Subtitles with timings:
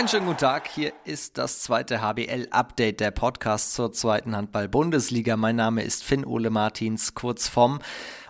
[0.00, 0.66] Einen schönen guten Tag.
[0.66, 5.36] Hier ist das zweite HBL-Update der Podcast zur zweiten Handball-Bundesliga.
[5.36, 7.80] Mein Name ist Finn Ole Martins, kurz vom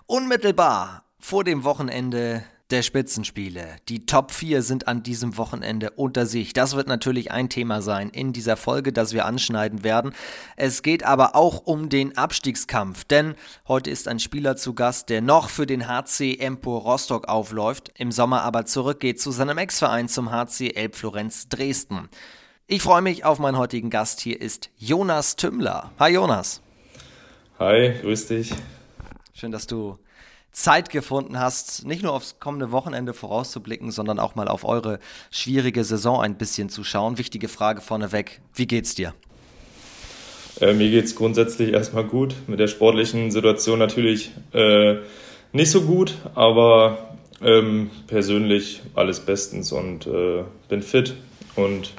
[0.07, 3.77] unmittelbar vor dem Wochenende der Spitzenspiele.
[3.89, 6.53] Die Top 4 sind an diesem Wochenende unter sich.
[6.53, 10.13] Das wird natürlich ein Thema sein in dieser Folge, das wir anschneiden werden.
[10.57, 13.35] Es geht aber auch um den Abstiegskampf, denn
[13.69, 18.13] heute ist ein Spieler zu Gast, der noch für den HC Empor Rostock aufläuft, im
[18.13, 22.09] Sommer aber zurückgeht zu seinem Ex-Verein zum HC Elbflorenz Dresden.
[22.67, 24.21] Ich freue mich auf meinen heutigen Gast.
[24.21, 25.91] Hier ist Jonas Tümmler.
[25.99, 26.63] Hi Jonas.
[27.59, 28.55] Hi, grüß dich.
[29.35, 29.99] Schön, dass du
[30.53, 34.99] Zeit gefunden hast, nicht nur aufs kommende Wochenende vorauszublicken, sondern auch mal auf eure
[35.31, 37.19] schwierige Saison ein bisschen zu schauen.
[37.19, 39.15] Wichtige Frage vorneweg, wie geht's dir?
[40.61, 42.35] Äh, mir geht's grundsätzlich erstmal gut.
[42.47, 44.97] Mit der sportlichen Situation natürlich äh,
[45.53, 51.15] nicht so gut, aber ähm, persönlich alles bestens und äh, bin fit
[51.57, 51.93] und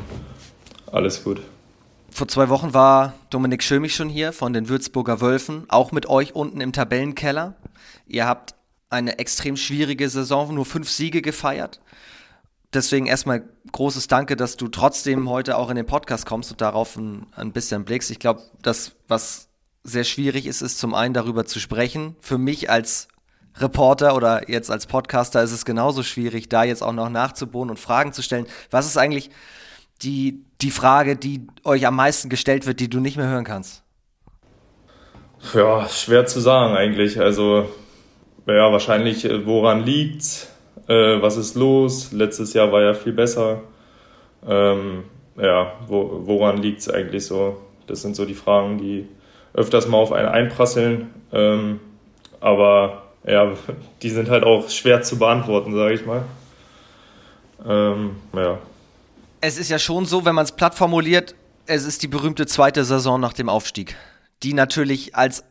[0.91, 1.41] alles gut.
[2.13, 6.35] Vor zwei Wochen war Dominik Schömich schon hier von den Würzburger Wölfen, auch mit euch
[6.35, 7.55] unten im Tabellenkeller.
[8.05, 8.53] Ihr habt
[8.89, 11.79] eine extrem schwierige Saison, nur fünf Siege gefeiert.
[12.73, 16.97] Deswegen erstmal großes Danke, dass du trotzdem heute auch in den Podcast kommst und darauf
[16.97, 18.11] ein, ein bisschen blickst.
[18.11, 19.47] Ich glaube, das, was
[19.83, 22.17] sehr schwierig ist, ist zum einen darüber zu sprechen.
[22.19, 23.07] Für mich als
[23.57, 27.79] Reporter oder jetzt als Podcaster ist es genauso schwierig, da jetzt auch noch nachzubohren und
[27.79, 28.47] Fragen zu stellen.
[28.69, 29.31] Was ist eigentlich
[30.03, 33.83] die, die Frage, die euch am meisten gestellt wird, die du nicht mehr hören kannst?
[35.53, 37.19] Ja, schwer zu sagen eigentlich.
[37.19, 37.69] Also,
[38.45, 40.51] ja, wahrscheinlich, äh, woran liegt's?
[40.87, 42.11] Äh, was ist los?
[42.11, 43.61] Letztes Jahr war ja viel besser.
[44.47, 45.03] Ähm,
[45.37, 47.57] ja, wo, woran liegt's eigentlich so?
[47.87, 49.07] Das sind so die Fragen, die
[49.53, 51.09] öfters mal auf einen einprasseln.
[51.31, 51.79] Ähm,
[52.39, 53.53] aber ja,
[54.01, 56.23] die sind halt auch schwer zu beantworten, sage ich mal.
[57.67, 58.59] Ähm, ja
[59.41, 61.35] es ist ja schon so, wenn man es platt formuliert,
[61.65, 63.95] es ist die berühmte zweite Saison nach dem Aufstieg,
[64.43, 65.43] die natürlich als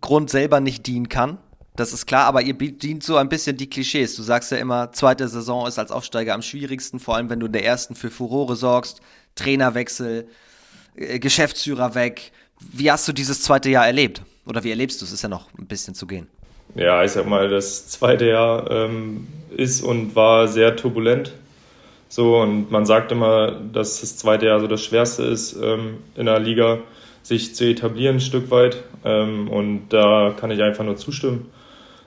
[0.00, 1.38] Grund selber nicht dienen kann.
[1.74, 4.14] Das ist klar, aber ihr bedient so ein bisschen die Klischees.
[4.14, 7.46] Du sagst ja immer, zweite Saison ist als Aufsteiger am schwierigsten, vor allem wenn du
[7.46, 9.00] in der ersten für Furore sorgst,
[9.34, 10.28] Trainerwechsel,
[10.96, 12.32] äh, Geschäftsführer weg.
[12.60, 14.22] Wie hast du dieses zweite Jahr erlebt?
[14.46, 15.12] Oder wie erlebst du es?
[15.12, 16.28] Ist ja noch ein bisschen zu gehen.
[16.74, 19.26] Ja, ich sag mal, das zweite Jahr ähm,
[19.56, 21.32] ist und war sehr turbulent.
[22.14, 26.26] So, und man sagt immer, dass das zweite Jahr so das Schwerste ist, ähm, in
[26.26, 26.80] der Liga
[27.22, 28.82] sich zu etablieren, ein Stück weit.
[29.02, 31.46] Ähm, und da kann ich einfach nur zustimmen.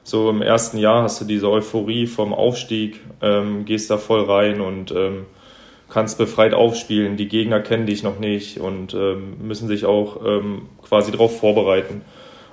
[0.03, 4.61] So im ersten Jahr hast du diese Euphorie vom Aufstieg, ähm, gehst da voll rein
[4.61, 5.25] und ähm,
[5.89, 7.17] kannst befreit aufspielen.
[7.17, 12.01] Die Gegner kennen dich noch nicht und ähm, müssen sich auch ähm, quasi darauf vorbereiten.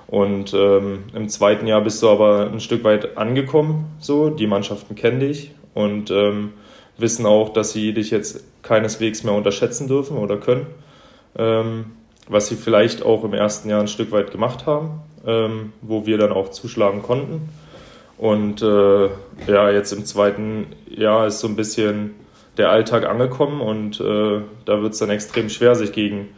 [0.07, 3.91] Und ähm, im zweiten Jahr bist du aber ein Stück weit angekommen.
[3.99, 6.53] So, die Mannschaften kennen dich und ähm,
[6.97, 10.67] wissen auch, dass sie dich jetzt keineswegs mehr unterschätzen dürfen oder können,
[11.37, 11.85] ähm,
[12.27, 16.17] was sie vielleicht auch im ersten Jahr ein Stück weit gemacht haben, ähm, wo wir
[16.17, 17.49] dann auch zuschlagen konnten.
[18.17, 19.09] Und äh,
[19.47, 22.11] ja, jetzt im zweiten Jahr ist so ein bisschen
[22.57, 26.29] der Alltag angekommen und äh, da wird es dann extrem schwer, sich gegen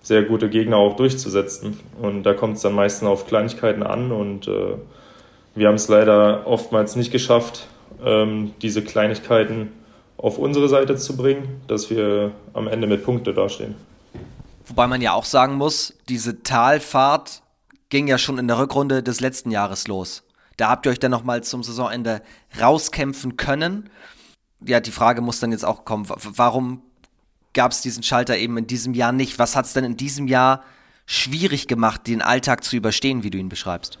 [0.00, 1.80] sehr gute Gegner auch durchzusetzen.
[2.00, 4.76] Und da kommt es dann meistens auf Kleinigkeiten an und äh,
[5.54, 7.66] wir haben es leider oftmals nicht geschafft,
[8.04, 9.72] ähm, diese Kleinigkeiten
[10.16, 13.74] auf unsere Seite zu bringen, dass wir am Ende mit Punkte dastehen.
[14.66, 17.42] Wobei man ja auch sagen muss, diese Talfahrt
[17.90, 20.22] ging ja schon in der Rückrunde des letzten Jahres los.
[20.56, 22.22] Da habt ihr euch dann nochmal zum Saisonende
[22.60, 23.90] rauskämpfen können.
[24.64, 26.82] Ja, die Frage muss dann jetzt auch kommen, warum
[27.52, 29.38] gab es diesen Schalter eben in diesem Jahr nicht?
[29.38, 30.64] Was hat es denn in diesem Jahr
[31.06, 33.98] schwierig gemacht, den Alltag zu überstehen, wie du ihn beschreibst?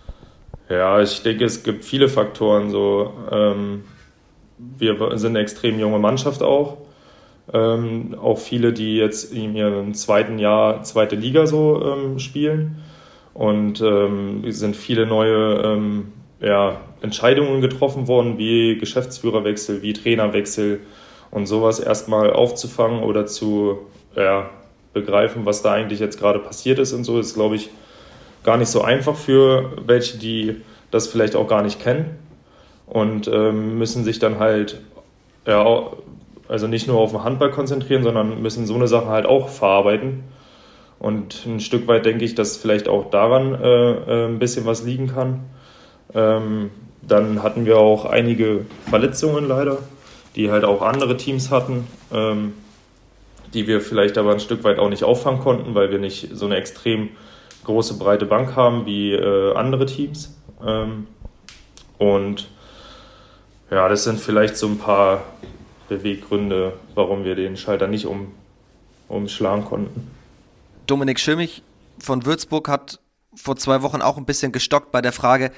[0.68, 2.70] Ja, ich denke, es gibt viele Faktoren.
[2.70, 3.84] So, ähm,
[4.58, 6.78] wir sind eine extrem junge Mannschaft auch.
[7.52, 12.82] Ähm, auch viele, die jetzt ihrem zweiten Jahr zweite Liga so ähm, spielen.
[13.34, 20.80] Und ähm, sind viele neue ähm, ja, Entscheidungen getroffen worden, wie Geschäftsführerwechsel, wie Trainerwechsel
[21.30, 23.78] und sowas erstmal aufzufangen oder zu
[24.14, 24.50] ja,
[24.92, 27.70] begreifen, was da eigentlich jetzt gerade passiert ist und so, ist, glaube ich,
[28.44, 30.62] gar nicht so einfach für welche, die
[30.92, 32.16] das vielleicht auch gar nicht kennen
[32.86, 34.80] und ähm, müssen sich dann halt,
[35.46, 35.90] ja,
[36.48, 40.24] also nicht nur auf den Handball konzentrieren, sondern müssen so eine Sache halt auch verarbeiten.
[40.98, 44.84] Und ein Stück weit denke ich, dass vielleicht auch daran äh, äh, ein bisschen was
[44.84, 45.40] liegen kann.
[46.14, 46.70] Ähm,
[47.02, 49.78] dann hatten wir auch einige Verletzungen leider,
[50.36, 52.54] die halt auch andere Teams hatten, ähm,
[53.52, 56.46] die wir vielleicht aber ein Stück weit auch nicht auffangen konnten, weil wir nicht so
[56.46, 57.10] eine extrem
[57.64, 60.36] große breite Bank haben wie äh, andere Teams.
[60.64, 61.06] Ähm,
[61.98, 62.48] und
[63.70, 65.24] ja, das sind vielleicht so ein paar
[65.88, 68.32] Beweggründe, warum wir den Schalter nicht um,
[69.08, 70.10] umschlagen konnten.
[70.86, 71.62] Dominik Schömich
[71.98, 73.00] von Würzburg hat
[73.34, 75.50] vor zwei Wochen auch ein bisschen gestockt bei der Frage,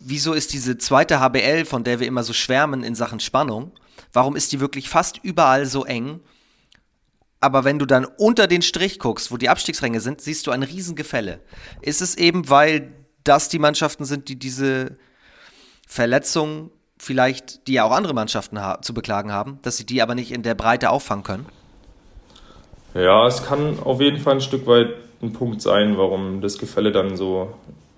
[0.00, 3.72] wieso ist diese zweite HBL, von der wir immer so schwärmen in Sachen Spannung,
[4.12, 6.20] warum ist die wirklich fast überall so eng?
[7.40, 10.62] Aber wenn du dann unter den Strich guckst, wo die Abstiegsränge sind, siehst du ein
[10.62, 11.40] Riesengefälle.
[11.80, 12.92] Ist es eben, weil
[13.24, 14.96] das die Mannschaften sind, die diese
[15.88, 16.70] Verletzungen
[17.02, 20.44] vielleicht, die ja auch andere Mannschaften zu beklagen haben, dass sie die aber nicht in
[20.44, 21.46] der Breite auffangen können?
[22.94, 26.92] Ja, es kann auf jeden Fall ein Stück weit ein Punkt sein, warum das Gefälle
[26.92, 27.52] dann so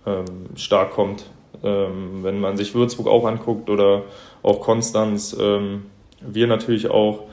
[0.06, 0.24] ähm,
[0.56, 1.26] stark kommt.
[1.62, 4.02] Ähm, wenn man sich Würzburg auch anguckt oder
[4.42, 5.84] auch Konstanz, ähm,
[6.20, 7.24] wir natürlich auch,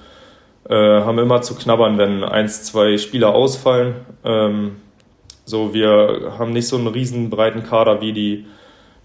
[0.69, 3.95] äh, haben immer zu knabbern, wenn eins, zwei Spieler ausfallen.
[4.25, 4.75] Ähm,
[5.45, 8.45] so, wir haben nicht so einen riesen breiten Kader wie die,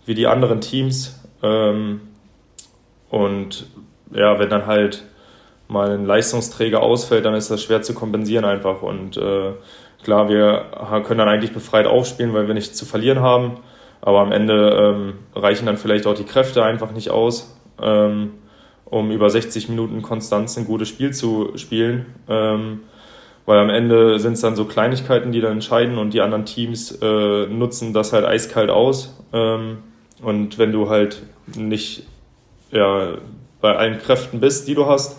[0.05, 1.21] wie die anderen Teams.
[1.43, 2.01] Ähm,
[3.11, 3.67] und
[4.13, 5.05] ja, wenn dann halt
[5.69, 8.83] mal ein Leistungsträger ausfällt, dann ist das schwer zu kompensieren einfach.
[8.83, 9.53] Und äh,
[10.03, 10.67] klar, wir
[11.05, 13.59] können dann eigentlich befreit aufspielen, weil wir nichts zu verlieren haben.
[14.01, 18.35] Aber am Ende ähm, reichen dann vielleicht auch die Kräfte einfach nicht aus, ähm,
[18.85, 22.07] um über 60 Minuten Konstanz ein gutes Spiel zu spielen.
[22.29, 22.81] Ähm,
[23.47, 26.93] weil am Ende sind es dann so Kleinigkeiten, die dann entscheiden und die anderen Teams
[27.01, 29.21] äh, nutzen das halt eiskalt aus.
[29.33, 29.79] Ähm,
[30.23, 31.23] und wenn du halt
[31.57, 32.05] nicht
[32.71, 33.15] ja,
[33.61, 35.17] bei allen Kräften bist, die du hast,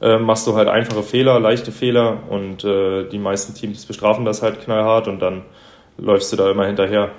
[0.00, 4.42] äh, machst du halt einfache Fehler, leichte Fehler und äh, die meisten Teams bestrafen das
[4.42, 5.42] halt knallhart und dann
[5.98, 7.10] läufst du da immer hinterher.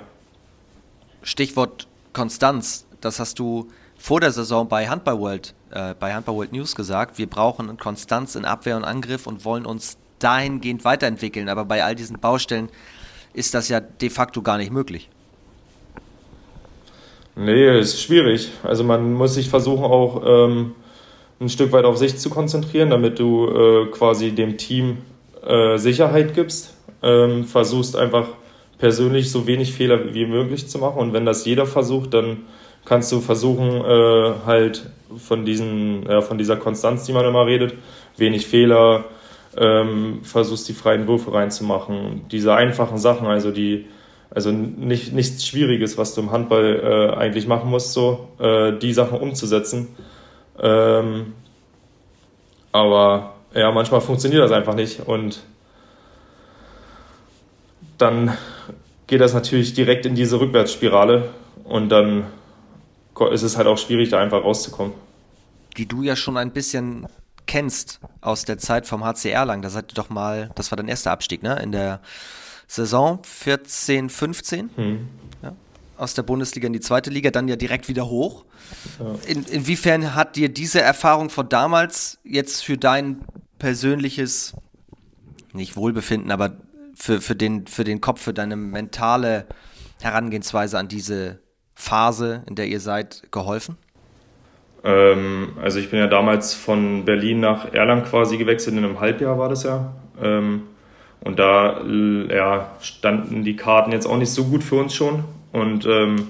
[1.22, 6.52] Stichwort Konstanz, das hast du vor der Saison bei Handball World, äh, bei Handball World
[6.52, 7.18] News gesagt.
[7.18, 11.48] Wir brauchen Konstanz in Abwehr und Angriff und wollen uns dahingehend weiterentwickeln.
[11.48, 12.68] Aber bei all diesen Baustellen
[13.32, 15.08] ist das ja de facto gar nicht möglich.
[17.34, 18.50] Nee, ist schwierig.
[18.62, 20.74] Also man muss sich versuchen auch ähm,
[21.40, 24.98] ein Stück weit auf sich zu konzentrieren, damit du äh, quasi dem Team
[25.44, 26.74] äh, Sicherheit gibst.
[27.02, 28.28] Ähm, versuchst einfach
[28.78, 30.98] persönlich so wenig Fehler wie möglich zu machen.
[30.98, 32.38] Und wenn das jeder versucht, dann
[32.84, 37.74] kannst du versuchen, äh, halt von, diesen, ja, von dieser Konstanz, die man immer redet,
[38.16, 39.04] wenig Fehler,
[39.56, 42.22] ähm, versuchst die freien Würfe reinzumachen.
[42.30, 43.86] Diese einfachen Sachen, also die,
[44.34, 48.92] also nicht, nichts Schwieriges, was du im Handball äh, eigentlich machen musst, so, äh, die
[48.92, 49.88] Sachen umzusetzen.
[50.58, 51.34] Ähm,
[52.72, 55.40] aber ja, manchmal funktioniert das einfach nicht und
[57.98, 58.36] dann
[59.06, 61.28] geht das natürlich direkt in diese Rückwärtsspirale
[61.64, 62.24] und dann
[63.30, 64.94] ist es halt auch schwierig, da einfach rauszukommen.
[65.76, 67.06] Die du ja schon ein bisschen
[67.46, 69.62] kennst aus der Zeit vom HC Erlangen.
[69.62, 71.60] Da seid ihr doch mal, das war dein erster Abstieg, ne?
[71.62, 72.00] In der
[72.72, 74.70] Saison 14, 15.
[74.76, 75.08] Hm.
[75.42, 75.52] Ja,
[75.98, 78.46] aus der Bundesliga in die zweite Liga, dann ja direkt wieder hoch.
[78.98, 79.14] Ja.
[79.28, 83.26] In, inwiefern hat dir diese Erfahrung von damals jetzt für dein
[83.58, 84.54] persönliches,
[85.52, 86.56] nicht Wohlbefinden, aber
[86.94, 89.44] für, für, den, für den Kopf, für deine mentale
[90.00, 91.40] Herangehensweise an diese
[91.74, 93.76] Phase, in der ihr seid, geholfen?
[94.82, 99.38] Ähm, also ich bin ja damals von Berlin nach Erlangen quasi gewechselt, in einem Halbjahr
[99.38, 99.92] war das ja.
[100.22, 100.62] Ähm,
[101.24, 105.24] und da ja, standen die Karten jetzt auch nicht so gut für uns schon.
[105.52, 106.28] Und ähm,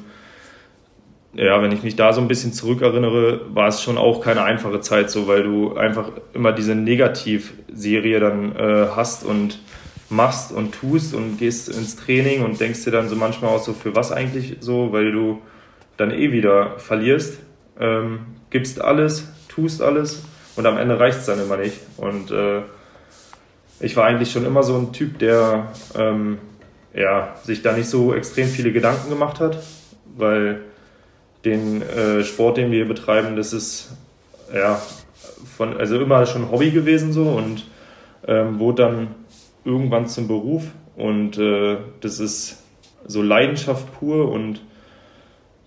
[1.35, 4.81] ja, wenn ich mich da so ein bisschen zurückerinnere, war es schon auch keine einfache
[4.81, 9.61] Zeit so, weil du einfach immer diese Negativserie dann äh, hast und
[10.11, 13.73] machst und tust und gehst ins Training und denkst dir dann so manchmal auch so,
[13.73, 15.41] für was eigentlich so, weil du
[15.97, 17.39] dann eh wieder verlierst
[17.83, 20.25] ähm, gibst alles, tust alles
[20.57, 21.79] und am Ende reicht es dann immer nicht.
[21.97, 22.63] Und äh,
[23.83, 26.39] ich war eigentlich schon immer so ein Typ, der ähm,
[26.95, 29.59] ja, sich da nicht so extrem viele Gedanken gemacht hat,
[30.17, 30.61] weil
[31.45, 33.93] den äh, Sport, den wir hier betreiben, das ist
[34.55, 34.81] ja
[35.57, 37.67] von, also immer schon Hobby gewesen so und
[38.27, 39.09] ähm, wurde dann
[39.65, 40.65] irgendwann zum Beruf
[40.97, 42.63] und äh, das ist
[43.07, 44.63] so Leidenschaft pur und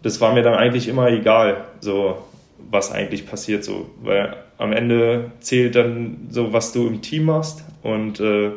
[0.03, 2.23] das war mir dann eigentlich immer egal, so
[2.69, 7.63] was eigentlich passiert, so, weil am Ende zählt dann so, was du im Team machst
[7.83, 8.51] und äh,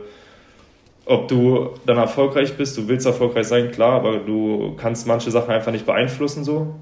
[1.05, 5.51] ob du dann erfolgreich bist, du willst erfolgreich sein, klar, aber du kannst manche Sachen
[5.51, 6.75] einfach nicht beeinflussen so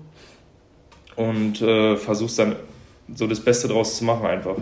[1.14, 2.56] und äh, versuchst dann
[3.14, 4.56] so das Beste draus zu machen einfach.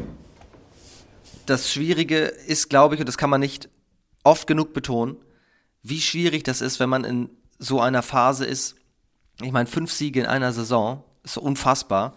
[1.47, 3.69] Das Schwierige ist, glaube ich, und das kann man nicht
[4.23, 5.17] oft genug betonen,
[5.83, 8.77] wie schwierig das ist, wenn man in so einer Phase ist,
[9.43, 12.15] ich meine, fünf Siege in einer Saison ist unfassbar.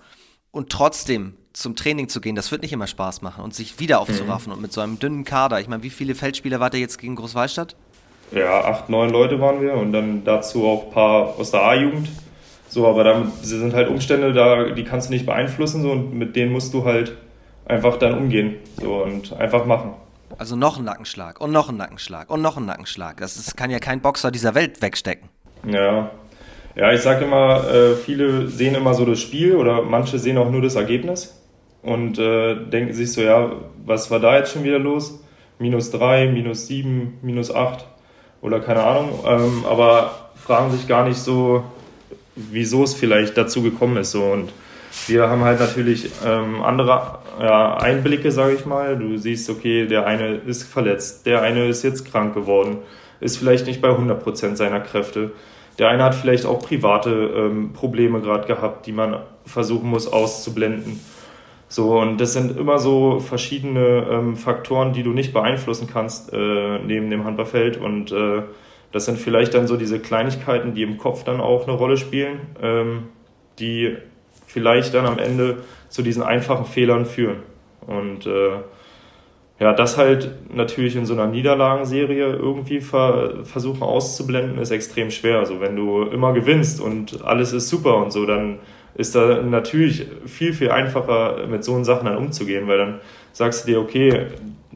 [0.52, 4.00] Und trotzdem zum Training zu gehen, das wird nicht immer Spaß machen und sich wieder
[4.00, 4.58] aufzuraffen mhm.
[4.58, 5.60] und mit so einem dünnen Kader.
[5.60, 7.76] Ich meine, wie viele Feldspieler wart ihr jetzt gegen Großwallstadt?
[8.32, 12.10] Ja, acht, neun Leute waren wir und dann dazu auch ein paar aus der A-Jugend.
[12.70, 16.36] So, aber dann sind halt Umstände, da, die kannst du nicht beeinflussen so, und mit
[16.36, 17.16] denen musst du halt
[17.66, 19.94] einfach dann umgehen so, und einfach machen.
[20.38, 23.18] Also noch ein Nackenschlag und noch ein Nackenschlag und noch ein Nackenschlag.
[23.18, 25.30] Das ist, kann ja kein Boxer dieser Welt wegstecken.
[25.66, 26.12] Ja,
[26.76, 30.52] ja ich sage immer, äh, viele sehen immer so das Spiel oder manche sehen auch
[30.52, 31.37] nur das Ergebnis
[31.88, 33.50] und äh, denken sich so, ja,
[33.86, 35.24] was war da jetzt schon wieder los?
[35.58, 37.86] Minus drei, minus sieben, minus acht
[38.42, 39.24] oder keine Ahnung.
[39.26, 41.64] Ähm, aber fragen sich gar nicht so,
[42.36, 44.12] wieso es vielleicht dazu gekommen ist.
[44.12, 44.22] So.
[44.22, 44.52] Und
[45.08, 48.98] wir haben halt natürlich ähm, andere ja, Einblicke, sage ich mal.
[48.98, 52.80] Du siehst, okay, der eine ist verletzt, der eine ist jetzt krank geworden,
[53.22, 55.32] ist vielleicht nicht bei 100% seiner Kräfte.
[55.80, 61.00] Der eine hat vielleicht auch private ähm, Probleme gerade gehabt, die man versuchen muss auszublenden.
[61.70, 66.80] So, und das sind immer so verschiedene ähm, Faktoren, die du nicht beeinflussen kannst äh,
[66.80, 67.78] neben dem Handballfeld.
[67.78, 68.44] Und äh,
[68.92, 72.40] das sind vielleicht dann so diese Kleinigkeiten, die im Kopf dann auch eine Rolle spielen,
[72.62, 73.08] ähm,
[73.60, 73.98] die
[74.46, 77.38] vielleicht dann am Ende zu diesen einfachen Fehlern führen.
[77.86, 78.52] Und äh,
[79.60, 85.40] ja, das halt natürlich in so einer Niederlagenserie irgendwie ver versuchen auszublenden, ist extrem schwer.
[85.40, 88.60] Also wenn du immer gewinnst und alles ist super und so, dann
[88.98, 93.00] ist da natürlich viel, viel einfacher mit so Sachen dann umzugehen, weil dann
[93.32, 94.28] sagst du dir, okay,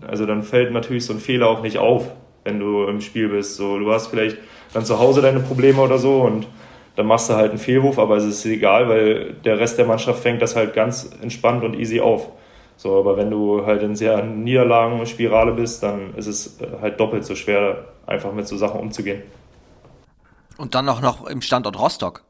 [0.08, 2.08] also dann fällt natürlich so ein Fehler auch nicht auf,
[2.44, 3.56] wenn du im Spiel bist.
[3.56, 4.38] So, du hast vielleicht
[4.74, 6.48] dann zu Hause deine Probleme oder so und
[6.96, 10.22] dann machst du halt einen Fehlwurf, aber es ist egal, weil der Rest der Mannschaft
[10.22, 12.30] fängt das halt ganz entspannt und easy auf.
[12.78, 17.36] So, aber wenn du halt in sehr Niederlagenspirale bist, dann ist es halt doppelt so
[17.36, 19.22] schwer, einfach mit so Sachen umzugehen.
[20.58, 22.24] Und dann auch noch im Standort Rostock.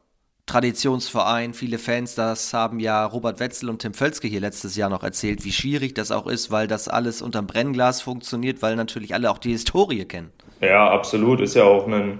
[0.46, 5.04] Traditionsverein, viele Fans, das haben ja Robert Wetzel und Tim Völzke hier letztes Jahr noch
[5.04, 9.30] erzählt, wie schwierig das auch ist, weil das alles unterm Brennglas funktioniert, weil natürlich alle
[9.30, 10.32] auch die Historie kennen.
[10.60, 11.40] Ja, absolut.
[11.40, 12.18] Ist ja auch ein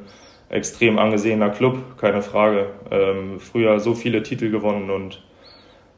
[0.49, 2.71] extrem angesehener Club, keine Frage.
[2.91, 5.23] Ähm, früher so viele Titel gewonnen und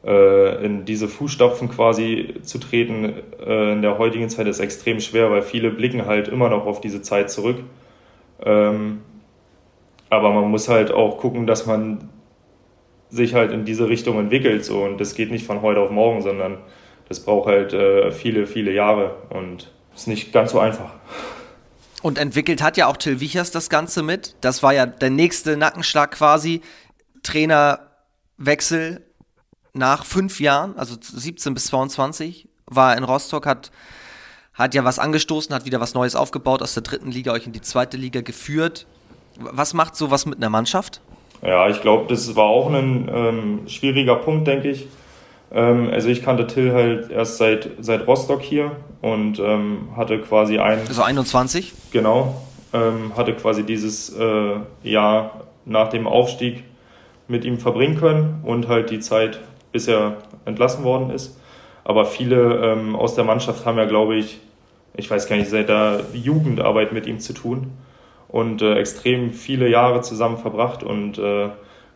[0.03, 3.13] äh, in diese Fußstapfen quasi zu treten
[3.45, 6.81] äh, in der heutigen Zeit ist extrem schwer, weil viele blicken halt immer noch auf
[6.81, 7.57] diese Zeit zurück.
[8.43, 9.01] Ähm,
[10.09, 12.09] aber man muss halt auch gucken, dass man
[13.15, 14.65] sich halt in diese Richtung entwickelt.
[14.65, 14.83] So.
[14.83, 16.57] Und das geht nicht von heute auf morgen, sondern
[17.07, 20.91] das braucht halt äh, viele, viele Jahre und ist nicht ganz so einfach.
[22.01, 24.35] Und entwickelt hat ja auch Till Wichers das Ganze mit.
[24.41, 26.61] Das war ja der nächste Nackenschlag quasi.
[27.23, 29.01] Trainerwechsel
[29.73, 33.71] nach fünf Jahren, also 17 bis 22, war in Rostock, hat,
[34.53, 37.53] hat ja was angestoßen, hat wieder was Neues aufgebaut, aus der dritten Liga euch in
[37.53, 38.85] die zweite Liga geführt.
[39.37, 41.01] Was macht sowas mit einer Mannschaft?
[41.45, 44.87] Ja, ich glaube, das war auch ein ähm, schwieriger Punkt, denke ich.
[45.53, 48.71] Ähm, also ich kannte Till halt erst seit, seit Rostock hier
[49.01, 50.79] und ähm, hatte quasi ein...
[50.87, 51.73] Also 21?
[51.91, 52.41] Genau.
[52.73, 56.63] Ähm, hatte quasi dieses äh, Jahr nach dem Aufstieg
[57.27, 59.39] mit ihm verbringen können und halt die Zeit,
[59.71, 61.39] bis er entlassen worden ist.
[61.83, 64.39] Aber viele ähm, aus der Mannschaft haben ja, glaube ich,
[64.95, 67.71] ich weiß gar nicht, seit der Jugendarbeit mit ihm zu tun
[68.35, 71.47] und äh, extrem viele Jahre zusammen verbracht und äh,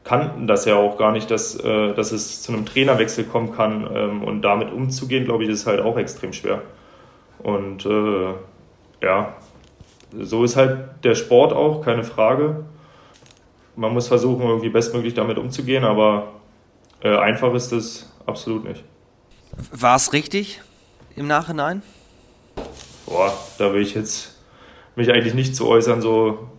[0.05, 3.86] kannten das ja auch gar nicht, dass, äh, dass es zu einem Trainerwechsel kommen kann
[3.93, 6.62] ähm, und damit umzugehen, glaube ich, ist halt auch extrem schwer.
[7.39, 8.34] Und äh,
[9.01, 9.34] ja,
[10.17, 12.63] so ist halt der Sport auch, keine Frage.
[13.75, 16.36] Man muss versuchen, irgendwie bestmöglich damit umzugehen, aber
[17.01, 18.86] äh, einfach ist es absolut nicht.
[19.74, 20.62] War es richtig
[21.17, 21.81] im Nachhinein?
[23.05, 24.38] Boah, da will ich jetzt
[25.00, 26.50] mich eigentlich nicht zu äußern, so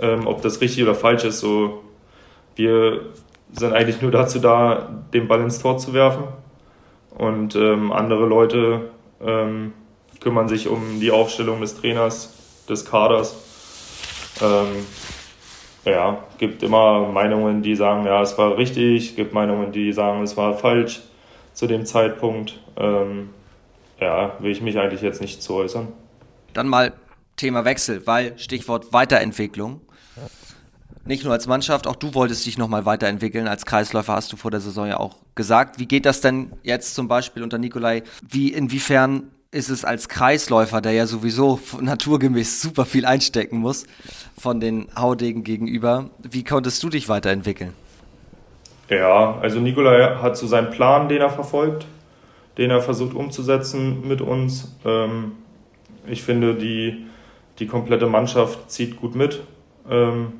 [0.00, 1.40] ähm, ob das richtig oder falsch ist.
[1.40, 1.82] So,
[2.56, 3.02] wir
[3.52, 6.24] sind eigentlich nur dazu da, den Ball ins Tor zu werfen.
[7.10, 8.90] Und ähm, andere Leute
[9.20, 9.72] ähm,
[10.20, 12.34] kümmern sich um die Aufstellung des Trainers,
[12.68, 13.36] des Kaders.
[14.40, 14.86] Ähm,
[15.84, 20.36] ja, gibt immer Meinungen, die sagen, ja, es war richtig, gibt Meinungen, die sagen, es
[20.36, 21.00] war falsch
[21.54, 22.60] zu dem Zeitpunkt.
[22.76, 23.30] Ähm,
[24.00, 25.88] ja, will ich mich eigentlich jetzt nicht zu äußern.
[26.52, 26.92] Dann mal
[27.38, 29.80] Thema Wechsel, weil Stichwort Weiterentwicklung.
[31.06, 33.48] Nicht nur als Mannschaft, auch du wolltest dich nochmal weiterentwickeln.
[33.48, 35.78] Als Kreisläufer hast du vor der Saison ja auch gesagt.
[35.78, 38.02] Wie geht das denn jetzt zum Beispiel unter Nikolai?
[38.28, 43.86] Wie, inwiefern ist es als Kreisläufer, der ja sowieso naturgemäß super viel einstecken muss,
[44.38, 47.72] von den Haudegen gegenüber, wie konntest du dich weiterentwickeln?
[48.90, 51.86] Ja, also Nikolai hat so seinen Plan, den er verfolgt,
[52.58, 54.74] den er versucht umzusetzen mit uns.
[54.84, 55.32] Ähm,
[56.06, 57.06] ich finde, die
[57.58, 59.42] die komplette Mannschaft zieht gut mit
[59.90, 60.34] ähm,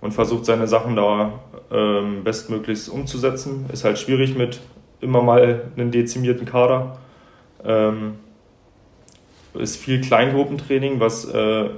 [0.00, 3.66] und versucht seine Sachen da ähm, bestmöglichst umzusetzen.
[3.72, 4.60] Ist halt schwierig mit
[5.00, 6.98] immer mal einem dezimierten Kader.
[7.64, 8.14] Ähm,
[9.54, 11.70] ist viel Kleingruppentraining, was äh,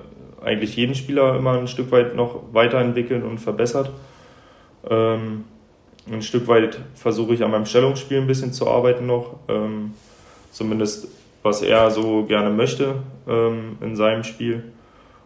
[0.42, 3.90] eigentlich jeden Spieler immer ein Stück weit noch weiterentwickelt und verbessert.
[4.88, 5.44] Ähm,
[6.10, 9.36] ein Stück weit versuche ich an meinem Stellungsspiel ein bisschen zu arbeiten noch.
[9.48, 9.92] Ähm,
[10.50, 11.08] zumindest
[11.42, 12.96] was er so gerne möchte
[13.28, 14.64] ähm, in seinem Spiel.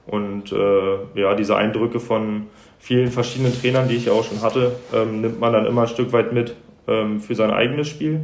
[0.07, 4.73] Und äh, ja, diese Eindrücke von vielen verschiedenen Trainern, die ich ja auch schon hatte,
[4.93, 6.57] ähm, nimmt man dann immer ein Stück weit mit
[6.89, 8.21] ähm, für sein eigenes Spiel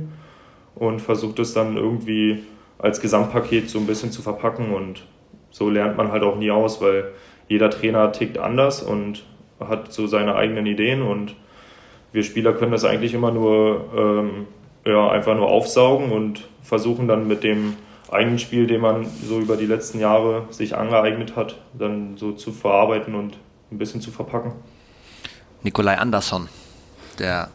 [0.75, 2.43] und versucht es dann irgendwie
[2.79, 5.05] als Gesamtpaket so ein bisschen zu verpacken und
[5.51, 7.13] so lernt man halt auch nie aus, weil
[7.49, 9.25] jeder Trainer tickt anders und
[9.61, 11.35] hat so seine eigenen Ideen und
[12.13, 14.47] wir Spieler können das eigentlich immer nur ähm,
[14.89, 17.77] ja, einfach nur aufsaugen und versuchen dann mit dem
[18.11, 22.53] eigenen Spiel, den man so über die letzten Jahre sich angeeignet hat, dann so zu
[22.53, 23.37] verarbeiten und
[23.71, 24.53] ein bisschen zu verpacken.
[25.63, 26.49] Nikolai Andersson,
[27.19, 27.51] der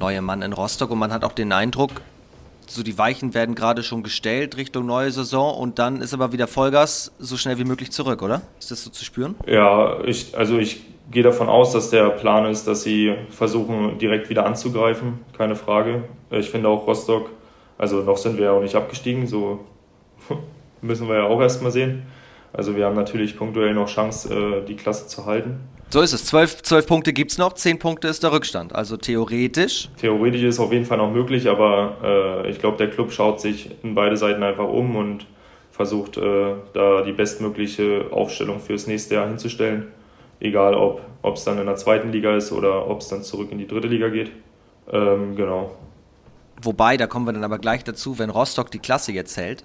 [0.00, 1.90] neue Mann in Rostock und man hat auch den Eindruck,
[2.66, 6.46] so die Weichen werden gerade schon gestellt Richtung neue Saison und dann ist aber wieder
[6.46, 8.42] Vollgas so schnell wie möglich zurück, oder?
[8.58, 9.36] Ist das so zu spüren?
[9.46, 14.30] Ja, ich, also ich gehe davon aus, dass der Plan ist, dass sie versuchen, direkt
[14.30, 16.04] wieder anzugreifen, keine Frage.
[16.30, 17.30] Ich finde auch Rostock,
[17.78, 19.60] also noch sind wir ja auch nicht abgestiegen, so
[20.82, 22.02] müssen wir ja auch erstmal sehen.
[22.52, 25.58] Also wir haben natürlich punktuell noch Chance, äh, die Klasse zu halten.
[25.90, 26.24] So ist es.
[26.24, 28.74] Zwölf, zwölf Punkte gibt es noch, zehn Punkte ist der Rückstand.
[28.74, 29.90] Also theoretisch.
[30.00, 33.40] Theoretisch ist es auf jeden Fall noch möglich, aber äh, ich glaube, der Club schaut
[33.40, 35.26] sich in beide Seiten einfach um und
[35.70, 39.88] versucht, äh, da die bestmögliche Aufstellung fürs nächste Jahr hinzustellen.
[40.40, 41.00] Egal, ob
[41.34, 43.88] es dann in der zweiten Liga ist oder ob es dann zurück in die dritte
[43.88, 44.30] Liga geht.
[44.92, 45.74] Ähm, genau.
[46.62, 49.64] Wobei, da kommen wir dann aber gleich dazu, wenn Rostock die Klasse jetzt hält,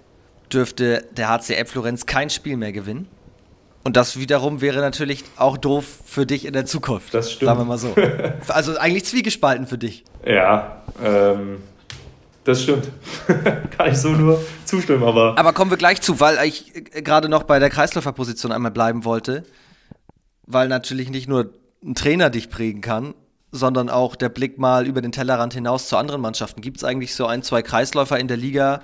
[0.52, 3.08] dürfte der HCF Florenz kein Spiel mehr gewinnen.
[3.84, 7.14] Und das wiederum wäre natürlich auch doof für dich in der Zukunft.
[7.14, 7.48] Das stimmt.
[7.48, 7.96] Sagen wir mal so.
[8.48, 10.04] Also eigentlich zwiegespalten für dich.
[10.26, 11.58] Ja, ähm,
[12.44, 12.90] das stimmt.
[13.78, 15.38] Kann ich so nur zustimmen, aber.
[15.38, 19.06] Aber kommen wir gleich zu, weil ich äh, gerade noch bei der Kreisläuferposition einmal bleiben
[19.06, 19.44] wollte.
[20.50, 23.14] Weil natürlich nicht nur ein Trainer dich prägen kann,
[23.52, 26.60] sondern auch der Blick mal über den Tellerrand hinaus zu anderen Mannschaften.
[26.60, 28.82] Gibt es eigentlich so ein, zwei Kreisläufer in der Liga,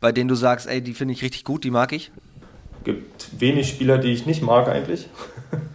[0.00, 2.10] bei denen du sagst, ey, die finde ich richtig gut, die mag ich?
[2.88, 5.08] gibt wenig Spieler, die ich nicht mag eigentlich.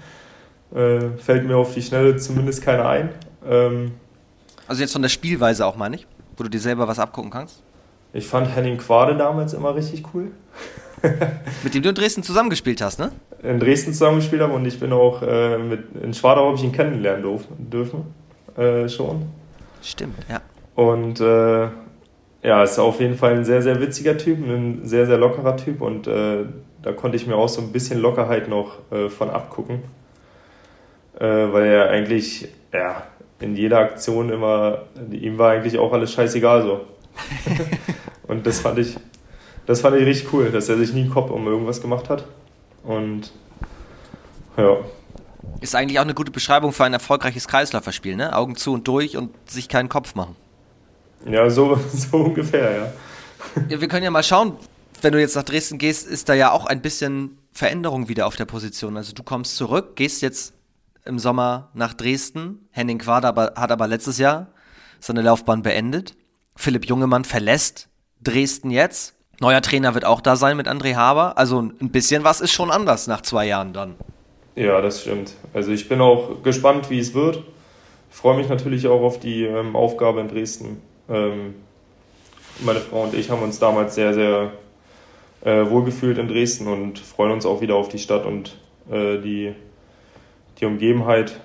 [0.76, 3.10] äh, fällt mir auf die Schnelle zumindest keiner ein.
[3.46, 3.92] Ähm,
[4.68, 7.62] also jetzt von der Spielweise auch, meine ich, wo du dir selber was abgucken kannst?
[8.14, 10.32] Ich fand Henning Quade damals immer richtig cool.
[11.64, 13.12] mit dem du in Dresden zusammengespielt hast, ne?
[13.42, 16.72] In Dresden zusammengespielt habe und ich bin auch äh, mit, in Schwadau habe ich ihn
[16.72, 18.14] kennenlernen dürfen.
[18.58, 19.24] Äh, schon.
[19.82, 20.42] Stimmt, ja.
[20.76, 21.68] Und äh,
[22.44, 25.82] ja, ist auf jeden Fall ein sehr, sehr witziger Typ, ein sehr, sehr lockerer Typ
[25.82, 26.46] und äh,
[26.82, 29.84] da konnte ich mir auch so ein bisschen Lockerheit noch äh, von abgucken,
[31.20, 33.04] äh, weil er eigentlich, ja,
[33.40, 36.82] in jeder Aktion immer, ihm war eigentlich auch alles scheißegal so.
[38.28, 38.98] und das fand ich,
[39.66, 42.26] das fand ich richtig cool, dass er sich nie einen Kopf um irgendwas gemacht hat
[42.84, 43.32] und
[44.58, 44.78] ja.
[45.62, 48.36] Ist eigentlich auch eine gute Beschreibung für ein erfolgreiches Kreislauferspiel, ne?
[48.36, 50.36] Augen zu und durch und sich keinen Kopf machen.
[51.26, 52.94] Ja, so, so ungefähr, ja.
[53.70, 53.80] ja.
[53.80, 54.58] Wir können ja mal schauen,
[55.02, 58.36] wenn du jetzt nach Dresden gehst, ist da ja auch ein bisschen Veränderung wieder auf
[58.36, 58.98] der Position.
[58.98, 60.54] Also du kommst zurück, gehst jetzt
[61.06, 62.68] im Sommer nach Dresden.
[62.72, 64.48] Henning Quader aber, hat aber letztes Jahr
[65.00, 66.16] seine Laufbahn beendet.
[66.56, 67.90] Philipp Jungemann verlässt
[68.22, 69.16] Dresden jetzt.
[69.44, 71.38] Neuer Trainer wird auch da sein mit André Haber.
[71.38, 73.96] Also ein bisschen was ist schon anders nach zwei Jahren dann.
[74.56, 75.34] Ja, das stimmt.
[75.54, 77.44] Also ich bin auch gespannt, wie es wird.
[78.10, 80.82] Ich freue mich natürlich auch auf die ähm, Aufgabe in Dresden.
[81.10, 81.56] Ähm,
[82.60, 84.52] meine Frau und ich haben uns damals sehr, sehr
[85.44, 88.58] äh, wohlgefühlt in Dresden und freuen uns auch wieder auf die Stadt und
[88.90, 89.54] äh, die,
[90.62, 91.38] die Umgebenheit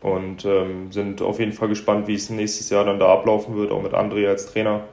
[0.00, 3.70] und ähm, sind auf jeden Fall gespannt, wie es nächstes Jahr dann da ablaufen wird,
[3.70, 4.84] auch mit André als Trainer.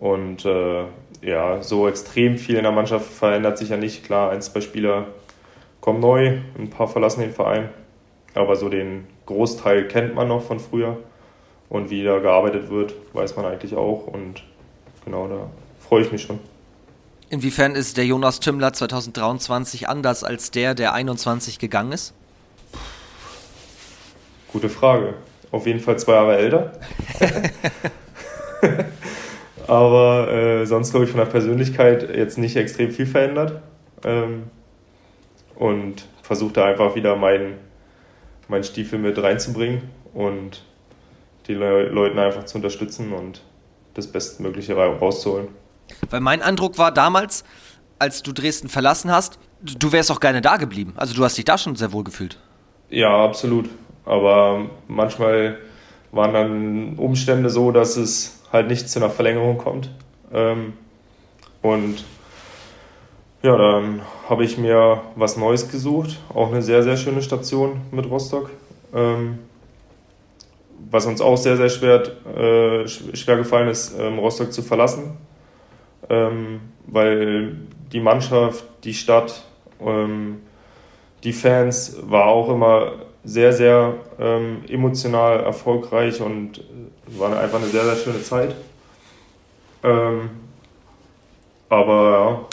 [0.00, 0.84] Und äh,
[1.20, 4.04] ja, so extrem viel in der Mannschaft verändert sich ja nicht.
[4.04, 5.08] Klar, ein, zwei Spieler
[5.80, 7.68] kommen neu, ein paar verlassen den Verein.
[8.34, 10.96] Aber so den Großteil kennt man noch von früher.
[11.68, 14.06] Und wie da gearbeitet wird, weiß man eigentlich auch.
[14.06, 14.42] Und
[15.04, 15.50] genau, da
[15.86, 16.40] freue ich mich schon.
[17.28, 22.14] Inwiefern ist der Jonas Tümmler 2023 anders als der, der 21 gegangen ist?
[24.52, 25.14] Gute Frage.
[25.52, 26.72] Auf jeden Fall zwei Jahre älter.
[29.70, 33.62] Aber äh, sonst glaube ich von der Persönlichkeit jetzt nicht extrem viel verändert.
[34.04, 34.44] Ähm,
[35.54, 37.54] und versuche da einfach wieder meinen
[38.48, 40.64] mein Stiefel mit reinzubringen und
[41.46, 43.42] die Le Leuten einfach zu unterstützen und
[43.94, 45.46] das Bestmögliche rauszuholen.
[46.08, 47.44] Weil mein Eindruck war damals,
[48.00, 50.94] als du Dresden verlassen hast, du wärst auch gerne da geblieben.
[50.96, 52.40] Also du hast dich da schon sehr wohl gefühlt.
[52.88, 53.68] Ja, absolut.
[54.04, 55.58] Aber manchmal
[56.10, 59.90] waren dann Umstände so, dass es halt nicht zu einer Verlängerung kommt.
[60.32, 60.74] Ähm,
[61.62, 62.04] und
[63.42, 66.18] ja, dann habe ich mir was Neues gesucht.
[66.34, 68.50] Auch eine sehr, sehr schöne Station mit Rostock.
[68.94, 69.38] Ähm,
[70.90, 72.02] was uns auch sehr, sehr schwer,
[72.36, 75.16] äh, schwer gefallen ist, ähm, Rostock zu verlassen
[76.10, 77.56] ähm, weil
[77.92, 79.44] die Mannschaft, die Stadt,
[79.80, 80.42] ähm,
[81.24, 82.92] die Fans war auch immer
[83.24, 86.64] sehr, sehr ähm, emotional erfolgreich und
[87.06, 88.54] war einfach eine sehr, sehr schöne Zeit.
[89.82, 90.30] Ähm,
[91.68, 92.48] aber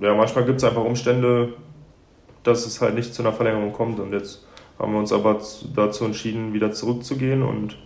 [0.00, 1.54] ja, ja manchmal gibt es einfach Umstände,
[2.42, 4.44] dass es halt nicht zu einer Verlängerung kommt und jetzt
[4.78, 5.40] haben wir uns aber
[5.74, 7.76] dazu entschieden, wieder zurückzugehen und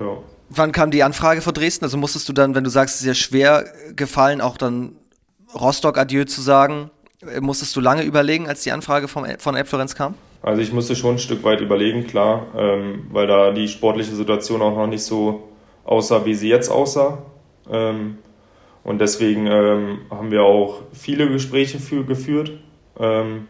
[0.00, 0.18] ja.
[0.48, 1.84] Wann kam die Anfrage von Dresden?
[1.84, 3.64] Also musstest du dann, wenn du sagst, es ist ja schwer
[3.96, 4.94] gefallen, auch dann
[5.54, 6.90] Rostock Adieu zu sagen,
[7.40, 10.14] musstest du lange überlegen, als die Anfrage vom, von Elb Florenz kam?
[10.46, 14.62] Also ich musste schon ein Stück weit überlegen, klar, ähm, weil da die sportliche Situation
[14.62, 15.48] auch noch nicht so
[15.84, 17.24] aussah, wie sie jetzt aussah.
[17.68, 18.18] Ähm,
[18.84, 22.52] und deswegen ähm, haben wir auch viele Gespräche für, geführt.
[22.96, 23.48] Ähm,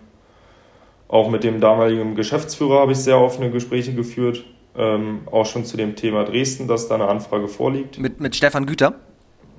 [1.07, 4.47] auch mit dem damaligen Geschäftsführer habe ich sehr offene Gespräche geführt.
[4.75, 7.99] Ähm, auch schon zu dem Thema Dresden, dass da eine Anfrage vorliegt.
[7.99, 8.95] Mit, mit Stefan Güter?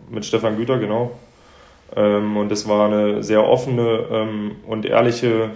[0.10, 1.12] Mit Stefan Güter, genau.
[1.95, 5.52] Ähm, und es war eine sehr offene und ehrliche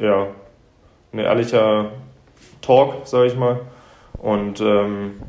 [0.00, 0.28] ja,
[1.12, 1.90] ein ehrlicher
[2.60, 3.60] Talk, sage ich mal.
[4.18, 5.20] Und ähm,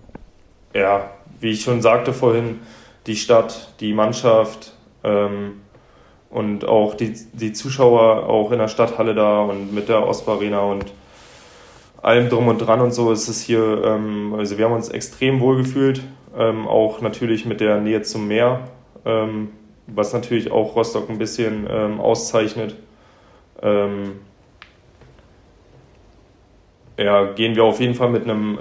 [0.74, 2.60] ja, wie ich schon sagte vorhin,
[3.08, 5.62] die Stadt, die Mannschaft ähm,
[6.30, 10.86] und auch die, die Zuschauer auch in der Stadthalle da und mit der Ostarena und
[12.02, 15.40] allem drum und dran und so ist es hier, ähm, also wir haben uns extrem
[15.40, 16.02] wohl gefühlt,
[16.38, 18.62] ähm, auch natürlich mit der Nähe zum Meer,
[19.06, 19.50] ähm,
[19.88, 22.76] was natürlich auch Rostock ein bisschen ähm, auszeichnet.
[23.62, 24.20] Ähm,
[27.04, 28.60] ja, gehen wir auf jeden Fall mit einem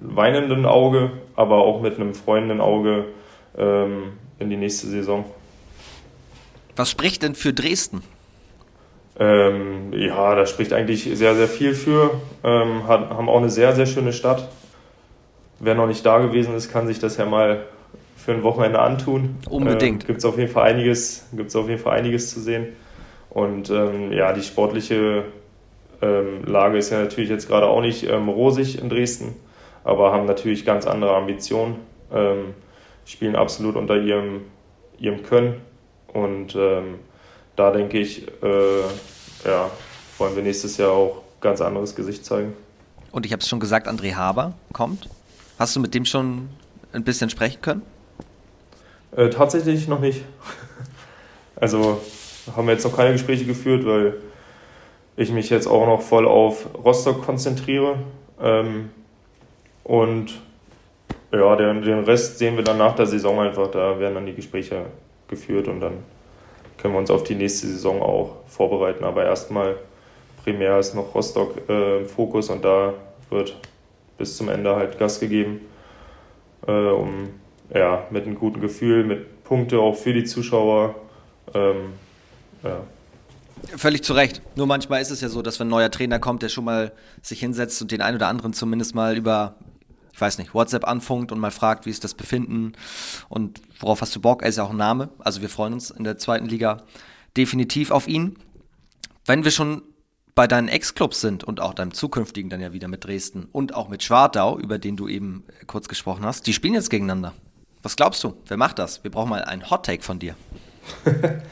[0.00, 3.06] weinenden Auge, aber auch mit einem freundenden Auge
[3.56, 5.24] ähm, in die nächste Saison.
[6.76, 8.02] Was spricht denn für Dresden?
[9.18, 12.20] Ähm, ja, da spricht eigentlich sehr, sehr viel für.
[12.44, 14.48] Ähm, hat, haben auch eine sehr, sehr schöne Stadt.
[15.58, 17.64] Wer noch nicht da gewesen ist, kann sich das ja mal
[18.16, 19.36] für ein Wochenende antun.
[19.50, 20.04] Unbedingt.
[20.04, 22.68] Ähm, Gibt es auf jeden Fall einiges, gibt's auf jeden Fall einiges zu sehen.
[23.30, 25.24] Und ähm, ja, die sportliche
[26.00, 29.34] ähm, Lage ist ja natürlich jetzt gerade auch nicht ähm, rosig in Dresden,
[29.84, 31.76] aber haben natürlich ganz andere Ambitionen,
[32.12, 32.54] ähm,
[33.04, 34.42] spielen absolut unter ihrem,
[34.98, 35.60] ihrem Können
[36.12, 37.00] und ähm,
[37.56, 38.80] da denke ich, äh,
[39.44, 39.70] ja,
[40.18, 42.54] wollen wir nächstes Jahr auch ganz anderes Gesicht zeigen.
[43.10, 45.08] Und ich habe es schon gesagt, André Haber kommt.
[45.58, 46.48] Hast du mit dem schon
[46.92, 47.82] ein bisschen sprechen können?
[49.16, 50.24] Äh, tatsächlich noch nicht.
[51.60, 52.00] Also
[52.54, 54.14] haben wir jetzt noch keine Gespräche geführt, weil
[55.18, 57.96] ich mich jetzt auch noch voll auf Rostock konzentriere.
[58.40, 58.90] Ähm,
[59.82, 60.40] und
[61.32, 63.68] ja, den, den Rest sehen wir dann nach der Saison einfach.
[63.68, 64.86] Da werden dann die Gespräche
[65.26, 66.04] geführt und dann
[66.78, 69.02] können wir uns auf die nächste Saison auch vorbereiten.
[69.02, 69.74] Aber erstmal
[70.44, 72.94] primär ist noch Rostock äh, im Fokus und da
[73.28, 73.56] wird
[74.18, 75.62] bis zum Ende halt Gas gegeben,
[76.68, 77.30] äh, um
[77.74, 80.94] ja, mit einem guten Gefühl, mit Punkte auch für die Zuschauer
[81.54, 81.94] ähm,
[82.62, 82.80] ja,
[83.76, 84.42] Völlig zu Recht.
[84.56, 86.92] Nur manchmal ist es ja so, dass wenn ein neuer Trainer kommt, der schon mal
[87.22, 89.56] sich hinsetzt und den einen oder anderen zumindest mal über,
[90.12, 92.72] ich weiß nicht, WhatsApp anfunkt und mal fragt, wie ist das Befinden
[93.28, 94.42] und worauf hast du Bock?
[94.42, 95.10] Er ist ja auch ein Name.
[95.18, 96.82] Also wir freuen uns in der zweiten Liga
[97.36, 98.36] definitiv auf ihn.
[99.26, 99.82] Wenn wir schon
[100.34, 103.88] bei deinen Ex-Clubs sind und auch deinem zukünftigen dann ja wieder mit Dresden und auch
[103.88, 107.34] mit Schwartau, über den du eben kurz gesprochen hast, die spielen jetzt gegeneinander.
[107.82, 108.34] Was glaubst du?
[108.46, 109.02] Wer macht das?
[109.02, 110.36] Wir brauchen mal einen Hot-Take von dir.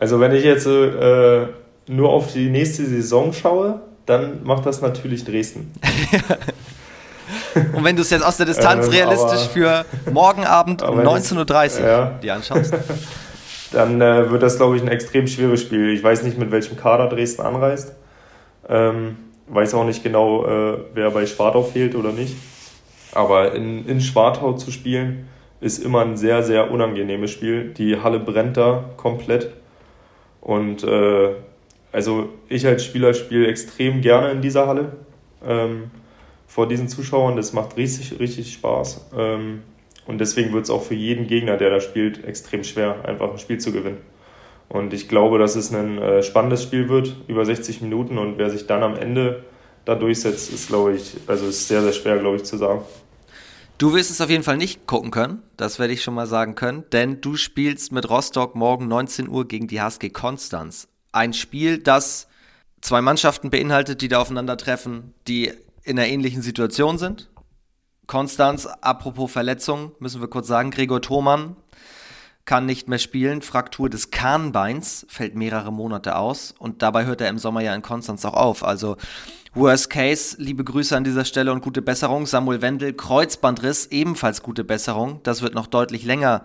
[0.00, 1.46] Also wenn ich jetzt äh,
[1.88, 5.72] nur auf die nächste Saison schaue, dann macht das natürlich Dresden.
[7.74, 10.98] Und wenn du es jetzt aus der Distanz ähm, realistisch aber, für morgen Abend um
[11.00, 12.04] 19.30 Uhr ja.
[12.22, 12.72] dir anschaust?
[13.72, 15.92] Dann äh, wird das, glaube ich, ein extrem schweres Spiel.
[15.92, 17.94] Ich weiß nicht, mit welchem Kader Dresden anreist.
[18.68, 19.16] Ähm,
[19.48, 22.36] weiß auch nicht genau, äh, wer bei Schwartau fehlt oder nicht.
[23.12, 25.28] Aber in, in Schwartau zu spielen,
[25.60, 27.74] ist immer ein sehr, sehr unangenehmes Spiel.
[27.74, 29.50] Die Halle brennt da komplett.
[30.48, 31.34] Und äh,
[31.92, 34.92] also ich als Spieler spiele extrem gerne in dieser Halle
[35.46, 35.90] ähm,
[36.46, 37.36] vor diesen Zuschauern.
[37.36, 39.10] Das macht richtig, richtig Spaß.
[39.14, 39.60] Ähm,
[40.06, 43.36] und deswegen wird es auch für jeden Gegner, der da spielt, extrem schwer, einfach ein
[43.36, 43.98] Spiel zu gewinnen.
[44.70, 48.16] Und ich glaube, dass es ein äh, spannendes Spiel wird, über 60 Minuten.
[48.16, 49.44] Und wer sich dann am Ende
[49.84, 52.80] da durchsetzt, ist, glaube ich, also ist sehr, sehr schwer, glaube ich, zu sagen.
[53.78, 56.56] Du wirst es auf jeden Fall nicht gucken können, das werde ich schon mal sagen
[56.56, 60.88] können, denn du spielst mit Rostock morgen 19 Uhr gegen die HSG Konstanz.
[61.12, 62.26] Ein Spiel, das
[62.80, 65.52] zwei Mannschaften beinhaltet, die da aufeinandertreffen, die
[65.84, 67.30] in einer ähnlichen Situation sind.
[68.08, 71.54] Konstanz, apropos Verletzung, müssen wir kurz sagen, Gregor Thomann
[72.48, 77.28] kann nicht mehr spielen, Fraktur des Kahnbeins, fällt mehrere Monate aus und dabei hört er
[77.28, 78.64] im Sommer ja in Konstanz auch auf.
[78.64, 78.96] Also
[79.52, 82.24] Worst Case, liebe Grüße an dieser Stelle und gute Besserung.
[82.24, 85.20] Samuel Wendel, Kreuzbandriss, ebenfalls gute Besserung.
[85.24, 86.42] Das wird noch deutlich länger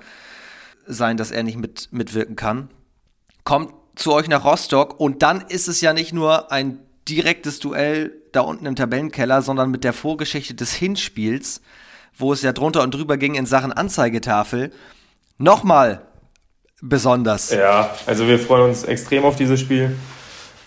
[0.86, 2.70] sein, dass er nicht mit, mitwirken kann.
[3.46, 8.12] Kommt zu euch nach Rostock und dann ist es ja nicht nur ein direktes Duell
[8.34, 11.62] da unten im Tabellenkeller, sondern mit der Vorgeschichte des Hinspiels,
[12.18, 14.72] wo es ja drunter und drüber ging in Sachen Anzeigetafel,
[15.38, 16.02] nochmal
[16.82, 17.52] besonders.
[17.52, 19.96] Ja, also wir freuen uns extrem auf dieses Spiel.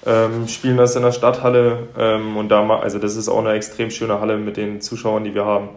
[0.07, 3.90] Ähm, spielen das in der Stadthalle ähm, und da, also das ist auch eine extrem
[3.90, 5.70] schöne Halle mit den Zuschauern, die wir haben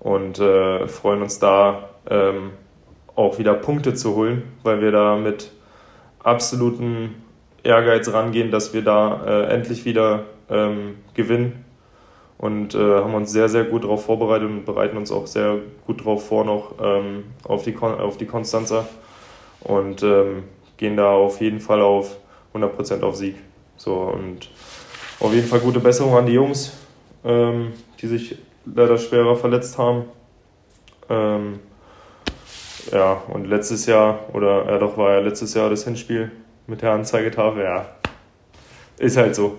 [0.00, 2.50] und äh, freuen uns da ähm,
[3.14, 5.50] auch wieder Punkte zu holen, weil wir da mit
[6.22, 7.14] absoluten
[7.62, 11.64] Ehrgeiz rangehen, dass wir da äh, endlich wieder ähm, gewinnen
[12.40, 16.00] und äh, haben uns sehr, sehr gut darauf vorbereitet und bereiten uns auch sehr gut
[16.00, 18.88] darauf vor noch ähm, auf, die auf die Konstanzer
[19.60, 20.44] und ähm,
[20.78, 22.16] gehen da auf jeden Fall auf
[22.54, 23.36] 100% auf Sieg.
[23.76, 24.48] So, und
[25.20, 26.72] auf jeden Fall gute Besserung an die Jungs,
[27.24, 30.04] ähm, die sich leider schwerer verletzt haben.
[31.10, 31.60] Ähm,
[32.90, 36.32] ja, und letztes Jahr, oder ja doch, war ja letztes Jahr das Hinspiel
[36.66, 37.86] mit der Anzeigetafel, ja.
[38.98, 39.58] Ist halt so.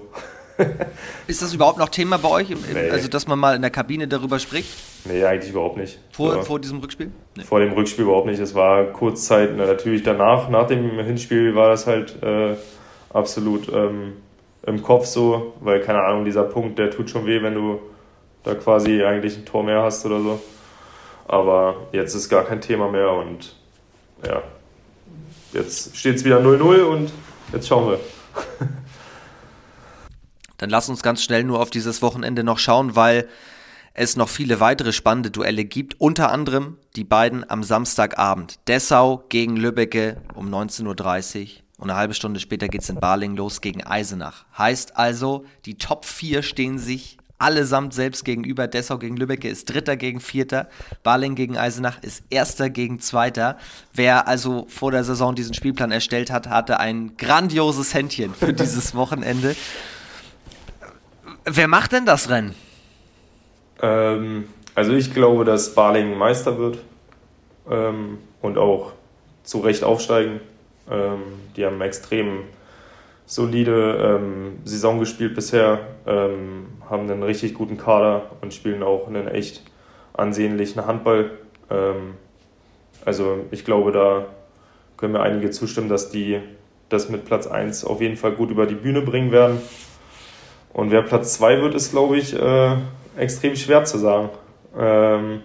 [1.28, 2.50] ist das überhaupt noch Thema bei euch?
[2.50, 2.90] Nee.
[2.90, 4.70] Also, dass man mal in der Kabine darüber spricht?
[5.06, 6.00] Nee, eigentlich überhaupt nicht.
[6.12, 7.12] Vor, vor diesem Rückspiel?
[7.36, 7.44] Nee.
[7.44, 8.40] Vor dem Rückspiel überhaupt nicht.
[8.40, 12.56] Es war kurzzeit, natürlich danach, nach dem Hinspiel war das halt äh,
[13.12, 14.14] absolut ähm,
[14.66, 17.80] im Kopf so, weil, keine Ahnung, dieser Punkt, der tut schon weh, wenn du
[18.44, 20.42] da quasi eigentlich ein Tor mehr hast oder so.
[21.28, 23.56] Aber jetzt ist gar kein Thema mehr und
[24.26, 24.42] ja,
[25.54, 27.12] jetzt steht es wieder 0-0 und
[27.54, 28.00] jetzt schauen wir.
[30.62, 33.28] Dann lass uns ganz schnell nur auf dieses Wochenende noch schauen, weil
[33.96, 36.00] es noch viele weitere spannende Duelle gibt.
[36.00, 38.60] Unter anderem die beiden am Samstagabend.
[38.68, 41.48] Dessau gegen Lübbecke um 19.30 Uhr.
[41.80, 44.46] Und eine halbe Stunde später geht es in Barling los gegen Eisenach.
[44.56, 48.68] Heißt also, die Top 4 stehen sich allesamt selbst gegenüber.
[48.68, 50.70] Dessau gegen Lübeck ist Dritter gegen Vierter.
[51.02, 53.58] Barling gegen Eisenach ist Erster gegen Zweiter.
[53.94, 58.94] Wer also vor der Saison diesen Spielplan erstellt hat, hatte ein grandioses Händchen für dieses
[58.94, 59.56] Wochenende.
[61.46, 62.56] Wer macht denn das Rennen?
[63.82, 66.78] Ähm, also ich glaube, dass Barling Meister wird
[67.70, 68.94] ähm, und auch
[69.44, 70.40] zu Recht aufsteigen.
[70.90, 71.22] Ähm,
[71.56, 72.44] die haben extrem
[73.26, 79.28] solide ähm, Saison gespielt bisher, ähm, haben einen richtig guten Kader und spielen auch einen
[79.28, 79.64] echt
[80.14, 81.32] ansehnlichen Handball.
[81.70, 82.16] Ähm,
[83.06, 84.26] also ich glaube, da
[84.98, 86.40] können mir einige zustimmen, dass die
[86.90, 89.60] das mit Platz 1 auf jeden Fall gut über die Bühne bringen werden.
[90.74, 92.76] Und wer Platz 2 wird, ist, glaube ich, äh,
[93.18, 94.30] extrem schwer zu sagen.
[94.78, 95.42] Ähm,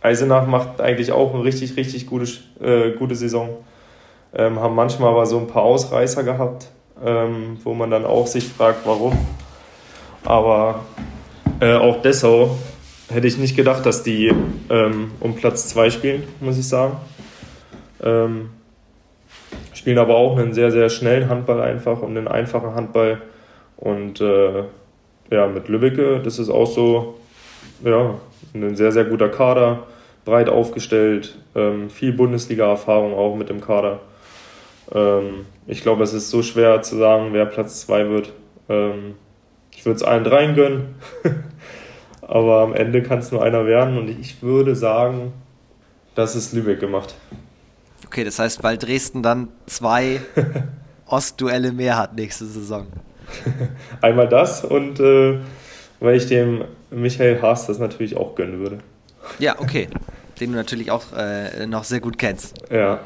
[0.00, 3.50] Eisenach macht eigentlich auch eine richtig, richtig gute, äh, gute Saison.
[4.34, 6.68] Ähm, haben manchmal aber so ein paar Ausreißer gehabt
[7.04, 9.16] ähm, wo man dann auch sich fragt, warum.
[10.24, 10.80] Aber
[11.60, 12.56] äh, auch Dessau
[13.08, 14.32] hätte ich nicht gedacht, dass die
[14.68, 16.96] ähm, um Platz 2 spielen, muss ich sagen.
[18.02, 18.50] Ähm,
[19.72, 23.22] spielen aber auch einen sehr, sehr schnellen Handball einfach und einen einfachen Handball.
[23.80, 24.64] Und äh,
[25.30, 27.18] ja, mit Lübbecke, das ist auch so
[27.84, 28.14] ja,
[28.54, 29.86] ein sehr, sehr guter Kader,
[30.24, 34.00] breit aufgestellt, ähm, viel Bundesliga-Erfahrung auch mit dem Kader.
[34.92, 38.32] Ähm, ich glaube, es ist so schwer zu sagen, wer Platz 2 wird.
[38.68, 39.14] Ähm,
[39.72, 40.94] ich würde es allen dreien gönnen,
[42.20, 45.32] aber am Ende kann es nur einer werden und ich würde sagen,
[46.14, 47.14] das ist Lübeck gemacht.
[48.06, 50.20] Okay, das heißt, weil Dresden dann zwei
[51.06, 52.86] Ostduelle mehr hat nächste Saison.
[54.00, 55.38] Einmal das und äh,
[56.00, 58.78] weil ich dem Michael Haas das natürlich auch gönnen würde.
[59.38, 59.88] Ja, okay.
[60.40, 62.54] Den du natürlich auch äh, noch sehr gut kennst.
[62.70, 63.00] Ja.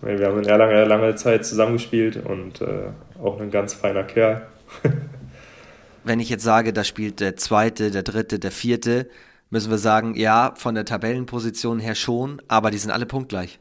[0.00, 4.46] Wir haben eine lange, lange Zeit zusammengespielt und äh, auch ein ganz feiner Kerl.
[6.04, 9.08] Wenn ich jetzt sage, da spielt der zweite, der dritte, der vierte,
[9.50, 13.58] müssen wir sagen, ja, von der Tabellenposition her schon, aber die sind alle punktgleich.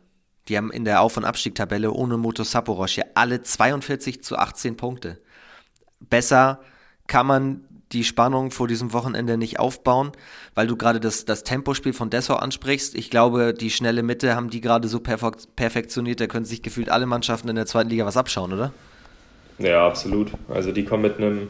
[0.48, 4.78] Die haben in der Auf- und Abstiegtabelle ohne Moto Saporosch ja alle 42 zu 18
[4.78, 5.20] Punkte.
[6.00, 6.60] Besser
[7.08, 10.12] kann man die Spannung vor diesem Wochenende nicht aufbauen,
[10.56, 12.96] weil du gerade das, das Tempospiel von Dessau ansprichst.
[12.96, 17.06] Ich glaube, die schnelle Mitte haben die gerade so perfektioniert, da können sich gefühlt alle
[17.06, 18.74] Mannschaften in der zweiten Liga was abschauen, oder?
[19.60, 20.32] Ja, absolut.
[20.50, 21.50] Also die kommen mit einem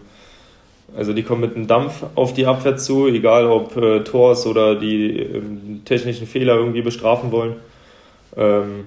[0.96, 4.76] also die kommen mit einem Dampf auf die Abwehr zu, egal ob äh, Tors oder
[4.76, 5.42] die äh,
[5.84, 7.58] technischen Fehler irgendwie bestrafen wollen.
[8.38, 8.86] Ähm,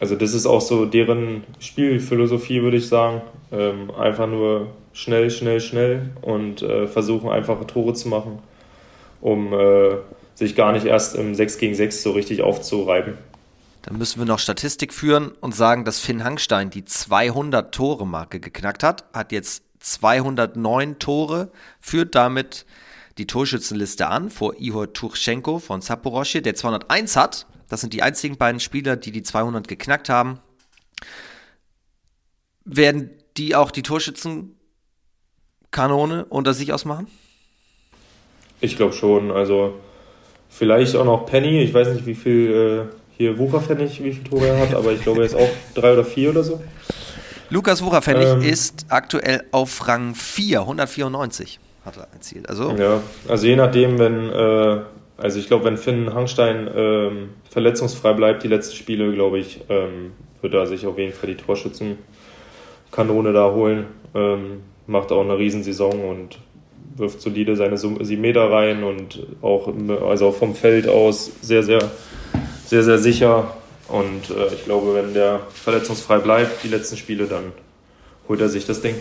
[0.00, 3.22] also das ist auch so deren Spielphilosophie, würde ich sagen.
[3.52, 8.38] Ähm, einfach nur schnell, schnell, schnell und äh, versuchen einfache Tore zu machen,
[9.20, 9.96] um äh,
[10.34, 13.14] sich gar nicht erst im 6 gegen 6 so richtig aufzureiben.
[13.82, 19.04] Dann müssen wir noch Statistik führen und sagen, dass Finn Hangstein die 200-Tore-Marke geknackt hat,
[19.12, 22.66] hat jetzt 209 Tore, führt damit
[23.18, 27.46] die Torschützenliste an vor Ihor Turchenko von Zaporosche, der 201 hat.
[27.68, 30.40] Das sind die einzigen beiden Spieler, die die 200 geknackt haben.
[32.64, 33.10] Werden
[33.40, 37.06] die auch die Torschützenkanone unter sich ausmachen?
[38.60, 39.30] Ich glaube schon.
[39.30, 39.80] Also
[40.50, 41.62] vielleicht auch noch Penny.
[41.62, 45.00] Ich weiß nicht, wie viel äh, hier Wucherpfennig, wie viele Tore er hat, aber ich
[45.02, 46.60] glaube, er ist auch drei oder vier oder so.
[47.48, 52.48] Lukas Wucherpfennig ähm, ist aktuell auf Rang 4, 194 hat er erzielt.
[52.48, 54.82] Also, ja, also je nachdem, wenn, äh,
[55.16, 60.12] also ich glaube, wenn Finn Hangstein ähm, verletzungsfrei bleibt, die letzten Spiele, glaube ich, ähm,
[60.42, 61.36] wird er sich auf jeden Fall die
[62.90, 63.86] Torschützenkanone da holen.
[64.14, 66.38] Ähm, macht auch eine Riesensaison und
[66.96, 69.72] wirft solide seine 7 Meter rein und auch
[70.06, 71.90] also vom Feld aus sehr, sehr,
[72.66, 73.54] sehr, sehr sicher.
[73.88, 77.52] Und äh, ich glaube, wenn der verletzungsfrei bleibt, die letzten Spiele, dann
[78.28, 78.96] holt er sich das Ding.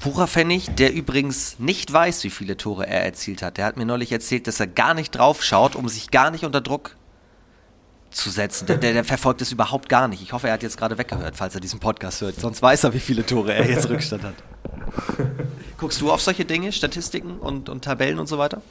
[0.00, 3.56] Wucherpfennig, der übrigens nicht weiß, wie viele Tore er erzielt hat.
[3.56, 6.44] Der hat mir neulich erzählt, dass er gar nicht drauf schaut, um sich gar nicht
[6.44, 6.96] unter Druck
[8.14, 8.66] zu setzen.
[8.66, 10.22] Der, der, der, verfolgt es überhaupt gar nicht.
[10.22, 12.36] Ich hoffe, er hat jetzt gerade weggehört, falls er diesen Podcast hört.
[12.36, 14.34] Sonst weiß er, wie viele Tore er jetzt Rückstand hat.
[15.78, 18.62] Guckst du auf solche Dinge, Statistiken und, und Tabellen und so weiter?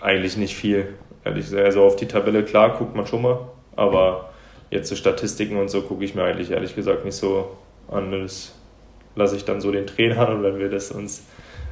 [0.00, 0.94] Eigentlich nicht viel.
[1.24, 3.38] Ehrlich gesagt, also auf die Tabelle, klar, guckt man schon mal.
[3.76, 4.30] Aber
[4.70, 7.56] jetzt zu Statistiken und so gucke ich mir eigentlich ehrlich gesagt nicht so
[7.90, 8.10] an.
[8.10, 8.52] Das
[9.14, 11.24] lasse ich dann so den Trainern und wenn wir das uns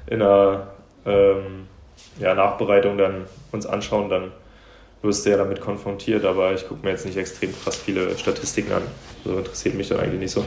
[0.06, 0.68] in einer
[1.06, 1.66] ähm,
[2.18, 4.32] ja, Nachbereitung dann uns anschauen, dann
[5.02, 8.72] wirst du ja damit konfrontiert, aber ich gucke mir jetzt nicht extrem krass viele Statistiken
[8.72, 8.82] an.
[9.24, 10.44] So also interessiert mich dann eigentlich nicht so.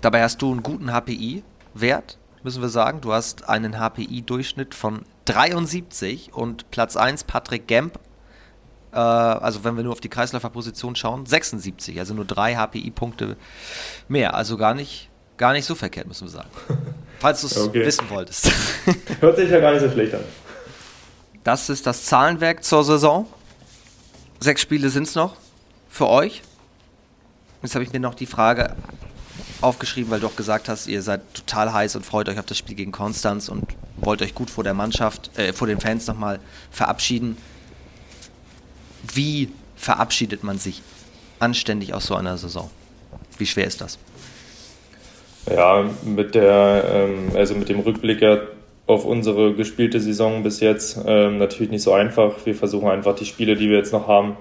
[0.00, 3.00] Dabei hast du einen guten HPI-Wert, müssen wir sagen.
[3.00, 7.98] Du hast einen HPI-Durchschnitt von 73 und Platz 1 Patrick Gemp,
[8.92, 13.36] äh, also wenn wir nur auf die Kreisläuferposition schauen, 76, also nur drei HPI-Punkte
[14.08, 14.34] mehr.
[14.34, 16.50] Also gar nicht Gar nicht so verkehrt, müssen wir sagen.
[17.18, 17.86] Falls du es okay.
[17.86, 18.52] wissen wolltest.
[19.20, 20.20] Hört sich ja gar nicht so schlecht an.
[21.44, 23.26] Das ist das Zahlenwerk zur Saison.
[24.40, 25.36] Sechs Spiele sind es noch
[25.88, 26.42] für euch.
[27.62, 28.76] Jetzt habe ich mir noch die Frage
[29.60, 32.58] aufgeschrieben, weil du auch gesagt hast, ihr seid total heiß und freut euch auf das
[32.58, 33.64] Spiel gegen Konstanz und
[33.96, 37.36] wollt euch gut vor der Mannschaft, äh, vor den Fans nochmal verabschieden.
[39.14, 40.82] Wie verabschiedet man sich
[41.38, 42.70] anständig aus so einer Saison?
[43.38, 43.98] Wie schwer ist das?
[45.50, 48.20] Ja, mit der, ähm, also mit dem Rückblick
[48.90, 52.34] auf unsere gespielte Saison bis jetzt ähm, natürlich nicht so einfach.
[52.44, 54.36] Wir versuchen einfach die Spiele, die wir jetzt noch haben,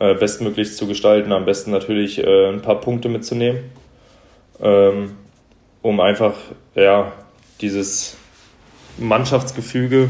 [0.00, 1.30] äh, bestmöglich zu gestalten.
[1.30, 3.64] Am besten natürlich äh, ein paar Punkte mitzunehmen,
[4.62, 5.12] ähm,
[5.82, 6.32] um einfach
[6.74, 7.12] ja
[7.60, 8.16] dieses
[8.96, 10.08] Mannschaftsgefüge,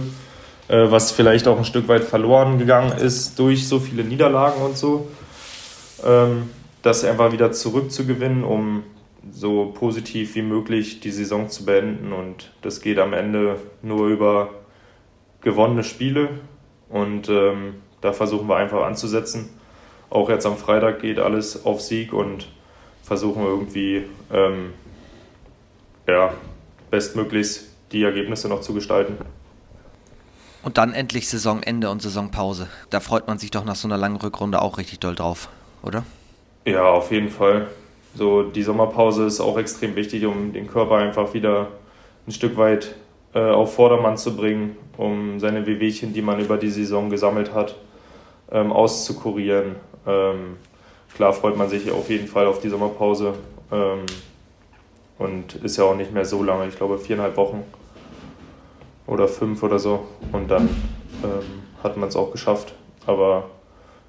[0.69, 4.77] äh, was vielleicht auch ein Stück weit verloren gegangen ist durch so viele Niederlagen und
[4.77, 5.09] so,
[6.07, 6.51] ähm,
[6.83, 8.85] das einfach wieder zurückzugewinnen, um
[9.31, 12.13] so positiv wie möglich die Saison zu beenden.
[12.13, 14.51] Und das geht am Ende nur über
[15.41, 16.29] gewonnene Spiele.
[16.89, 19.51] Und ähm, da versuchen wir einfach anzusetzen.
[20.11, 22.49] Auch jetzt am Freitag geht alles auf Sieg und
[23.03, 24.75] versuchen irgendwie ähm,
[26.07, 26.35] ja,
[26.91, 29.17] bestmöglichst die Ergebnisse noch zu gestalten.
[30.63, 32.69] Und dann endlich Saisonende und Saisonpause.
[32.91, 35.49] Da freut man sich doch nach so einer langen Rückrunde auch richtig doll drauf,
[35.83, 36.05] oder?
[36.65, 37.69] Ja, auf jeden Fall
[38.15, 41.69] so die Sommerpause ist auch extrem wichtig, um den Körper einfach wieder
[42.27, 42.95] ein Stück weit
[43.35, 47.77] äh, auf Vordermann zu bringen, um seine Wehwehchen, die man über die Saison gesammelt hat,
[48.51, 49.77] ähm, auszukurieren.
[50.07, 50.57] Ähm,
[51.15, 53.35] klar freut man sich auf jeden Fall auf die Sommerpause
[53.71, 54.01] ähm,
[55.19, 57.65] und ist ja auch nicht mehr so lange, ich glaube viereinhalb Wochen
[59.07, 60.69] oder fünf oder so und dann
[61.25, 62.75] ähm, hat man es auch geschafft.
[63.07, 63.45] Aber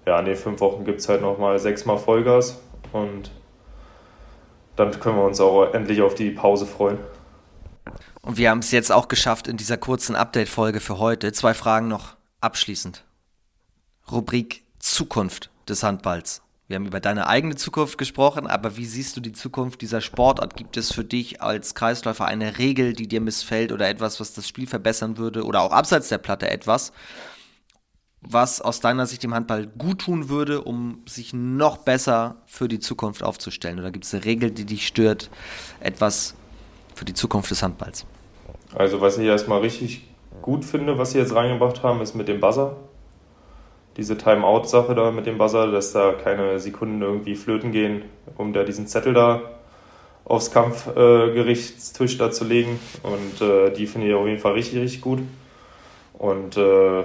[0.05, 2.61] ja, in den fünf Wochen gibt es halt nochmal sechsmal Vollgas
[2.91, 3.31] und
[4.75, 6.97] dann können wir uns auch endlich auf die Pause freuen.
[8.21, 11.33] Und wir haben es jetzt auch geschafft in dieser kurzen Update-Folge für heute.
[11.33, 13.03] Zwei Fragen noch abschließend.
[14.12, 16.41] Rubrik Zukunft des Handballs.
[16.67, 20.55] Wir haben über deine eigene Zukunft gesprochen, aber wie siehst du die Zukunft dieser Sportart?
[20.55, 24.47] Gibt es für dich als Kreisläufer eine Regel, die dir missfällt oder etwas, was das
[24.47, 26.93] Spiel verbessern würde oder auch abseits der Platte etwas?
[28.28, 32.80] Was aus deiner Sicht dem Handball gut tun würde, um sich noch besser für die
[32.80, 33.80] Zukunft aufzustellen?
[33.80, 35.30] Oder gibt es eine Regel, die dich stört,
[35.80, 36.36] etwas
[36.95, 38.05] für die Zukunft des Handballs?
[38.76, 40.07] Also was ich erstmal richtig
[40.41, 42.76] gut finde, was sie jetzt reingebracht haben, ist mit dem Buzzer.
[43.97, 48.03] Diese Timeout-Sache da mit dem Buzzer, dass da keine Sekunden irgendwie flöten gehen,
[48.38, 49.41] um da diesen Zettel da
[50.26, 52.80] aufs Kampfgerichtstisch äh, da zu legen.
[53.03, 55.19] Und äh, die finde ich auf jeden Fall richtig, richtig gut.
[56.13, 57.03] Und äh,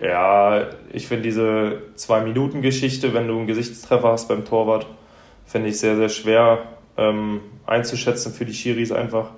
[0.00, 4.86] ja, ich finde diese Zwei-Minuten-Geschichte, wenn du einen Gesichtstreffer hast beim Torwart,
[5.46, 6.58] finde ich sehr, sehr schwer
[6.96, 9.30] ähm, einzuschätzen für die Schiris einfach.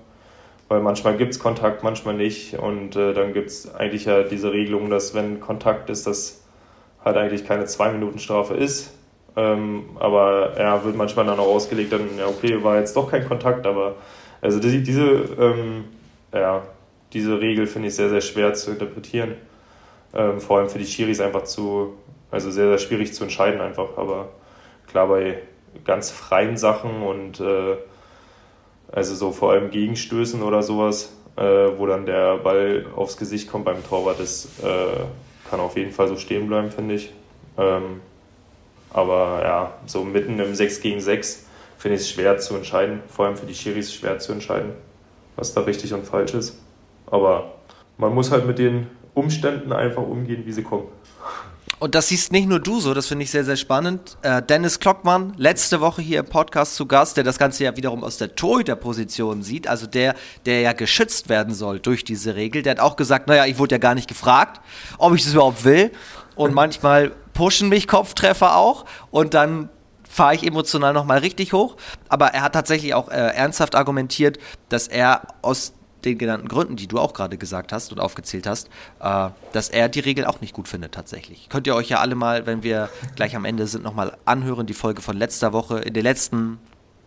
[0.68, 2.58] Weil manchmal gibt es Kontakt, manchmal nicht.
[2.58, 6.42] Und äh, dann gibt es eigentlich ja diese Regelung, dass wenn Kontakt ist, das
[7.04, 8.92] halt eigentlich keine Zwei-Minuten-Strafe ist.
[9.36, 13.10] Ähm, aber er ja, wird manchmal dann auch ausgelegt, dann, ja, okay, war jetzt doch
[13.10, 13.94] kein Kontakt, aber
[14.40, 15.02] also die, diese,
[15.38, 15.84] ähm,
[16.32, 16.62] ja,
[17.12, 19.34] diese Regel finde ich sehr, sehr schwer zu interpretieren.
[20.14, 21.94] Ähm, vor allem für die Schiris einfach zu,
[22.30, 23.96] also sehr, sehr schwierig zu entscheiden einfach.
[23.96, 24.28] Aber
[24.86, 25.38] klar, bei
[25.84, 27.76] ganz freien Sachen und äh,
[28.90, 33.64] also so vor allem Gegenstößen oder sowas, äh, wo dann der Ball aufs Gesicht kommt
[33.64, 37.12] beim Torwart, das äh, kann auf jeden Fall so stehen bleiben, finde ich.
[37.56, 38.00] Ähm,
[38.90, 41.46] aber ja, so mitten im 6 gegen 6
[41.76, 44.72] finde ich es schwer zu entscheiden, vor allem für die Schiris schwer zu entscheiden,
[45.36, 46.58] was da richtig und falsch ist.
[47.06, 47.52] Aber
[47.98, 48.88] man muss halt mit den
[49.18, 50.86] Umständen einfach umgehen, wie sie kommen.
[51.80, 54.16] Und das siehst nicht nur du so, das finde ich sehr, sehr spannend.
[54.22, 58.02] Äh, Dennis Klockmann, letzte Woche hier im Podcast zu Gast, der das Ganze ja wiederum
[58.02, 62.62] aus der Torhüterposition sieht, also der, der ja geschützt werden soll durch diese Regel.
[62.62, 64.60] Der hat auch gesagt, naja, ich wurde ja gar nicht gefragt,
[64.98, 65.92] ob ich das überhaupt will.
[66.34, 69.68] Und manchmal pushen mich Kopftreffer auch und dann
[70.08, 71.76] fahre ich emotional nochmal richtig hoch.
[72.08, 74.38] Aber er hat tatsächlich auch äh, ernsthaft argumentiert,
[74.68, 78.68] dass er aus den genannten Gründen, die du auch gerade gesagt hast und aufgezählt hast,
[79.00, 81.48] äh, dass er die Regel auch nicht gut findet tatsächlich.
[81.48, 84.74] Könnt ihr euch ja alle mal, wenn wir gleich am Ende sind, nochmal anhören, die
[84.74, 86.58] Folge von letzter Woche, in den letzten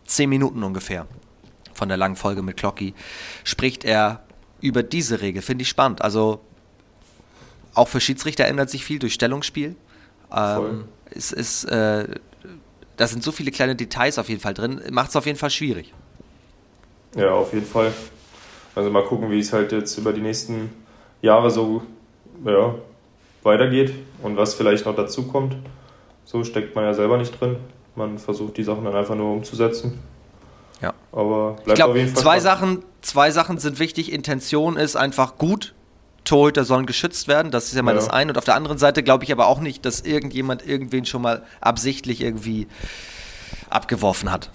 [0.06, 1.08] zehn Minuten ungefähr
[1.74, 2.94] von der langen Folge mit Clocky,
[3.44, 4.24] spricht er
[4.60, 5.42] über diese Regel.
[5.42, 6.02] Finde ich spannend.
[6.02, 6.42] Also
[7.74, 9.76] auch für Schiedsrichter ändert sich viel durch Stellungsspiel.
[10.32, 12.08] Ähm, es ist, äh,
[12.98, 15.50] da sind so viele kleine Details auf jeden Fall drin, macht es auf jeden Fall
[15.50, 15.94] schwierig.
[17.16, 17.94] Ja, auf jeden Fall.
[18.76, 20.72] Also mal gucken, wie es halt jetzt über die nächsten
[21.22, 21.84] Jahre so
[22.46, 22.76] ja,
[23.44, 25.56] weitergeht und was vielleicht noch dazu kommt.
[26.26, 27.58] So steckt man ja selber nicht drin.
[27.96, 30.00] Man versucht die Sachen dann einfach nur umzusetzen.
[30.82, 30.94] Ja.
[31.12, 32.24] Aber bleibt ich glaub, auf jeden Fall.
[32.24, 34.12] Zwei Sachen, zwei Sachen sind wichtig.
[34.12, 35.74] Intention ist einfach gut.
[36.24, 37.96] Torhüter sollen geschützt werden, das ist ja mal ja.
[37.96, 38.32] das eine.
[38.32, 41.42] Und auf der anderen Seite glaube ich aber auch nicht, dass irgendjemand irgendwen schon mal
[41.62, 42.68] absichtlich irgendwie
[43.70, 44.52] abgeworfen hat.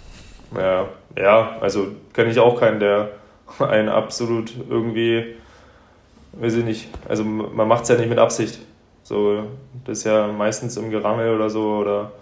[0.57, 0.87] Ja,
[1.19, 3.11] ja, also kenne ich auch keinen, der
[3.59, 5.35] ein absolut irgendwie,
[6.33, 8.59] weiß ich nicht, also man macht es ja nicht mit Absicht.
[9.03, 9.45] So,
[9.85, 12.13] das ist ja meistens im Gerangel oder so oder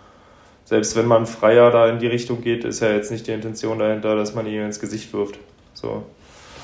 [0.64, 3.78] selbst wenn man freier da in die Richtung geht, ist ja jetzt nicht die Intention
[3.78, 5.38] dahinter, dass man ihn ins Gesicht wirft.
[5.74, 6.04] So.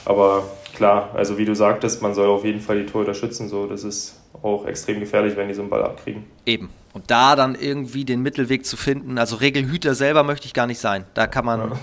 [0.05, 0.45] Aber
[0.75, 3.49] klar, also wie du sagtest, man soll auf jeden Fall die Torhüter schützen.
[3.49, 6.25] So, das ist auch extrem gefährlich, wenn die so einen Ball abkriegen.
[6.47, 6.71] Eben.
[6.93, 10.81] Und da dann irgendwie den Mittelweg zu finden, also Regelhüter selber möchte ich gar nicht
[10.81, 11.05] sein.
[11.15, 11.61] Da kann man.
[11.61, 11.79] Ja.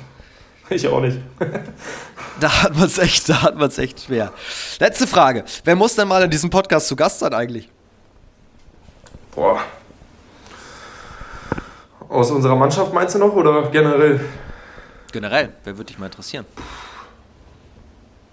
[0.70, 1.18] Ich auch nicht.
[2.39, 4.32] da hat man es echt, da hat man es echt schwer.
[4.80, 5.43] Letzte Frage.
[5.63, 7.70] Wer muss denn mal in diesem Podcast zu Gast sein eigentlich?
[9.34, 9.61] Boah.
[12.09, 14.22] Aus unserer Mannschaft meinst du noch oder generell?
[15.11, 16.45] Generell, wer würde dich mal interessieren?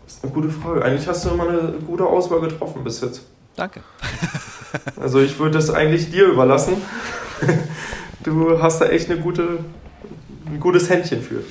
[0.04, 0.84] Das ist eine gute Frage.
[0.84, 3.22] Eigentlich hast du immer eine gute Auswahl getroffen bis jetzt.
[3.56, 3.80] Danke.
[5.00, 6.82] also ich würde das eigentlich dir überlassen.
[8.22, 9.58] Du hast da echt eine gute,
[10.46, 11.42] ein gutes Händchen für.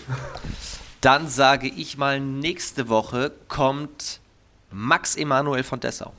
[1.03, 4.21] Dann sage ich mal, nächste Woche kommt
[4.71, 6.13] Max Emanuel von Dessau.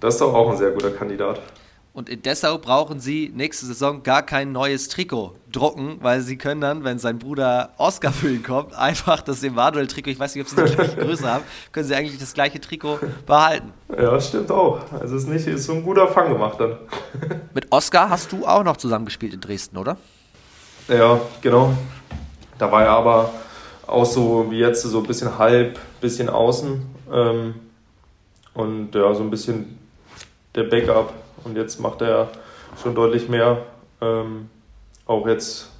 [0.00, 1.40] Das ist doch auch ein sehr guter Kandidat.
[1.92, 6.60] Und in Dessau brauchen sie nächste Saison gar kein neues Trikot drucken, weil sie können
[6.60, 10.48] dann, wenn sein Bruder Oscar für ihn kommt, einfach das Emanuel-Trikot, ich weiß nicht, ob
[10.50, 13.72] sie die gleiche Größe haben, können sie eigentlich das gleiche Trikot behalten.
[13.96, 14.80] Ja, stimmt auch.
[14.90, 16.78] Also ist nicht ist so ein guter Fang gemacht dann.
[17.54, 19.96] Mit Oscar hast du auch noch zusammengespielt in Dresden, oder?
[20.88, 21.74] Ja, genau.
[22.58, 23.30] Da war er aber
[23.86, 26.82] auch so wie jetzt so ein bisschen halb, bisschen außen
[27.12, 27.54] ähm,
[28.54, 29.78] und ja, so ein bisschen
[30.54, 31.12] der Backup.
[31.44, 32.28] Und jetzt macht er
[32.82, 33.62] schon deutlich mehr.
[34.00, 34.50] Ähm,
[35.06, 35.70] auch jetzt,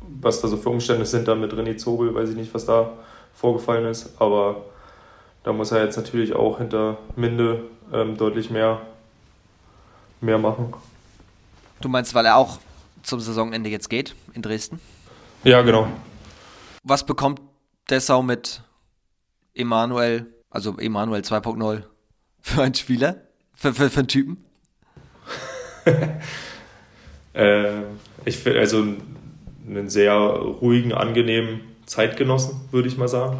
[0.00, 2.90] was da so für Umstände sind da mit René Zobel, weiß ich nicht, was da
[3.34, 4.10] vorgefallen ist.
[4.20, 4.62] Aber
[5.44, 8.80] da muss er jetzt natürlich auch hinter Minde ähm, deutlich mehr,
[10.20, 10.74] mehr machen.
[11.80, 12.58] Du meinst, weil er auch
[13.02, 14.80] zum Saisonende jetzt geht in Dresden?
[15.44, 15.86] Ja, genau.
[16.82, 17.40] Was bekommt
[17.88, 18.62] Dessau mit
[19.54, 21.84] Emanuel, also Emanuel 2.0
[22.40, 23.16] für einen Spieler?
[23.54, 24.44] Für, für, für einen Typen?
[27.34, 27.82] äh,
[28.24, 28.84] ich finde also
[29.66, 33.38] einen sehr ruhigen, angenehmen Zeitgenossen, würde ich mal sagen.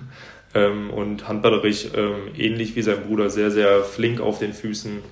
[0.54, 5.02] ähm, und handballerisch ähm, ähnlich wie sein Bruder, sehr, sehr flink auf den Füßen,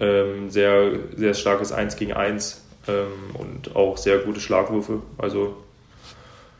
[0.00, 5.00] ähm, sehr, sehr starkes 1 gegen 1 ähm, und auch sehr gute Schlagwürfe.
[5.16, 5.56] Also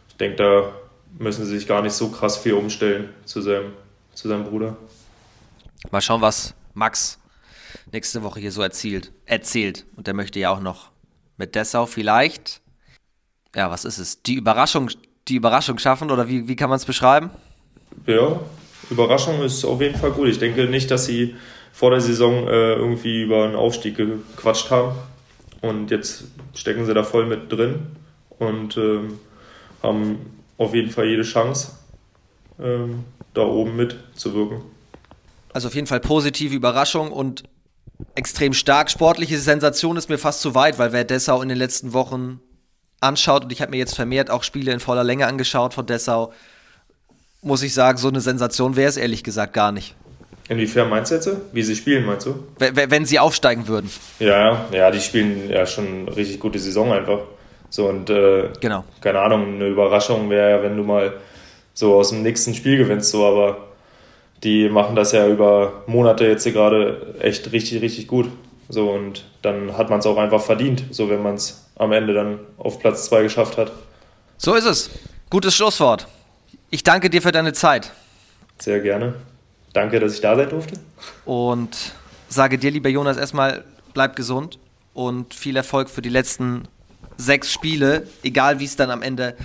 [0.09, 0.73] ich denke, da
[1.19, 3.73] müssen sie sich gar nicht so krass viel umstellen zu seinem,
[4.15, 4.77] zu seinem Bruder.
[5.91, 7.19] Mal schauen, was Max
[7.91, 9.13] nächste Woche hier so erzählt.
[9.27, 9.87] erzählt.
[9.97, 10.91] Und der möchte ja auch noch
[11.37, 12.61] mit Dessau vielleicht,
[13.55, 14.23] ja, was ist es?
[14.23, 17.31] Die Überraschung, die die Überraschung schaffen oder wie, wie kann man es beschreiben?
[18.07, 18.41] Ja,
[18.91, 20.29] Überraschung ist auf jeden Fall gut.
[20.29, 21.37] Ich denke nicht, dass sie
[21.73, 24.97] vor der Saison äh, irgendwie über einen Aufstieg gequatscht haben.
[25.61, 27.87] Und jetzt stecken sie da voll mit drin
[28.39, 29.21] und ähm,
[29.83, 30.19] haben
[30.59, 31.73] auf jeden Fall jede Chance,
[32.61, 34.63] ähm, da oben mitzuwirken.
[35.53, 37.45] Also auf jeden Fall positive Überraschung und
[38.15, 38.91] extrem stark.
[38.91, 42.41] Sportliche Sensation ist mir fast zu weit, weil wer Dessau in den letzten Wochen
[43.01, 46.33] anschaut, und ich habe mir jetzt vermehrt auch Spiele in voller Länge angeschaut von Dessau,
[47.43, 49.95] muss ich sagen, so eine Sensation wäre es ehrlich gesagt gar nicht.
[50.49, 51.31] Inwiefern meinst du jetzt?
[51.53, 52.47] Wie sie spielen, meinst du?
[52.59, 53.91] Wenn, wenn sie aufsteigen würden.
[54.19, 57.21] Ja, ja, die spielen ja schon eine richtig gute Saison einfach.
[57.73, 58.85] So und äh, genau.
[59.01, 61.15] keine Ahnung, eine Überraschung wäre ja, wenn du mal
[61.73, 63.69] so aus dem nächsten Spiel gewinnst, so, aber
[64.43, 68.29] die machen das ja über Monate jetzt hier gerade echt richtig, richtig gut.
[68.69, 72.13] So und dann hat man es auch einfach verdient, so wenn man es am Ende
[72.13, 73.73] dann auf Platz 2 geschafft hat.
[74.37, 74.91] So ist es.
[75.31, 76.07] Gutes Schlusswort.
[76.69, 77.91] Ich danke dir für deine Zeit.
[78.59, 79.15] Sehr gerne.
[79.73, 80.75] Danke, dass ich da sein durfte.
[81.25, 81.95] Und
[82.29, 83.65] sage dir, lieber Jonas, erstmal
[83.95, 84.59] bleib gesund
[84.93, 86.69] und viel Erfolg für die letzten
[87.25, 89.37] sechs Spiele, egal wie es dann am Ende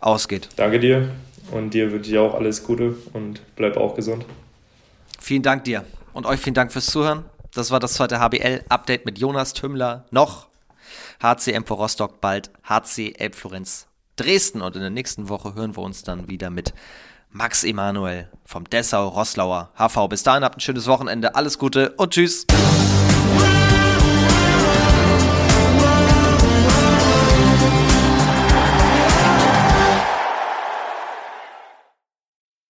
[0.00, 0.48] ausgeht.
[0.56, 1.10] Danke dir
[1.50, 4.24] und dir wünsche ich auch alles Gute und bleib auch gesund.
[5.20, 7.24] Vielen Dank dir und euch vielen Dank fürs Zuhören.
[7.54, 10.04] Das war das zweite HBL-Update mit Jonas Tümmler.
[10.10, 10.48] Noch
[11.22, 13.86] HC Empor Rostock, bald HC Elbflorenz
[14.16, 14.60] Dresden.
[14.60, 16.74] Und in der nächsten Woche hören wir uns dann wieder mit
[17.30, 20.08] Max Emanuel vom Dessau Rosslauer HV.
[20.08, 21.34] Bis dahin habt ein schönes Wochenende.
[21.34, 22.46] Alles Gute und tschüss.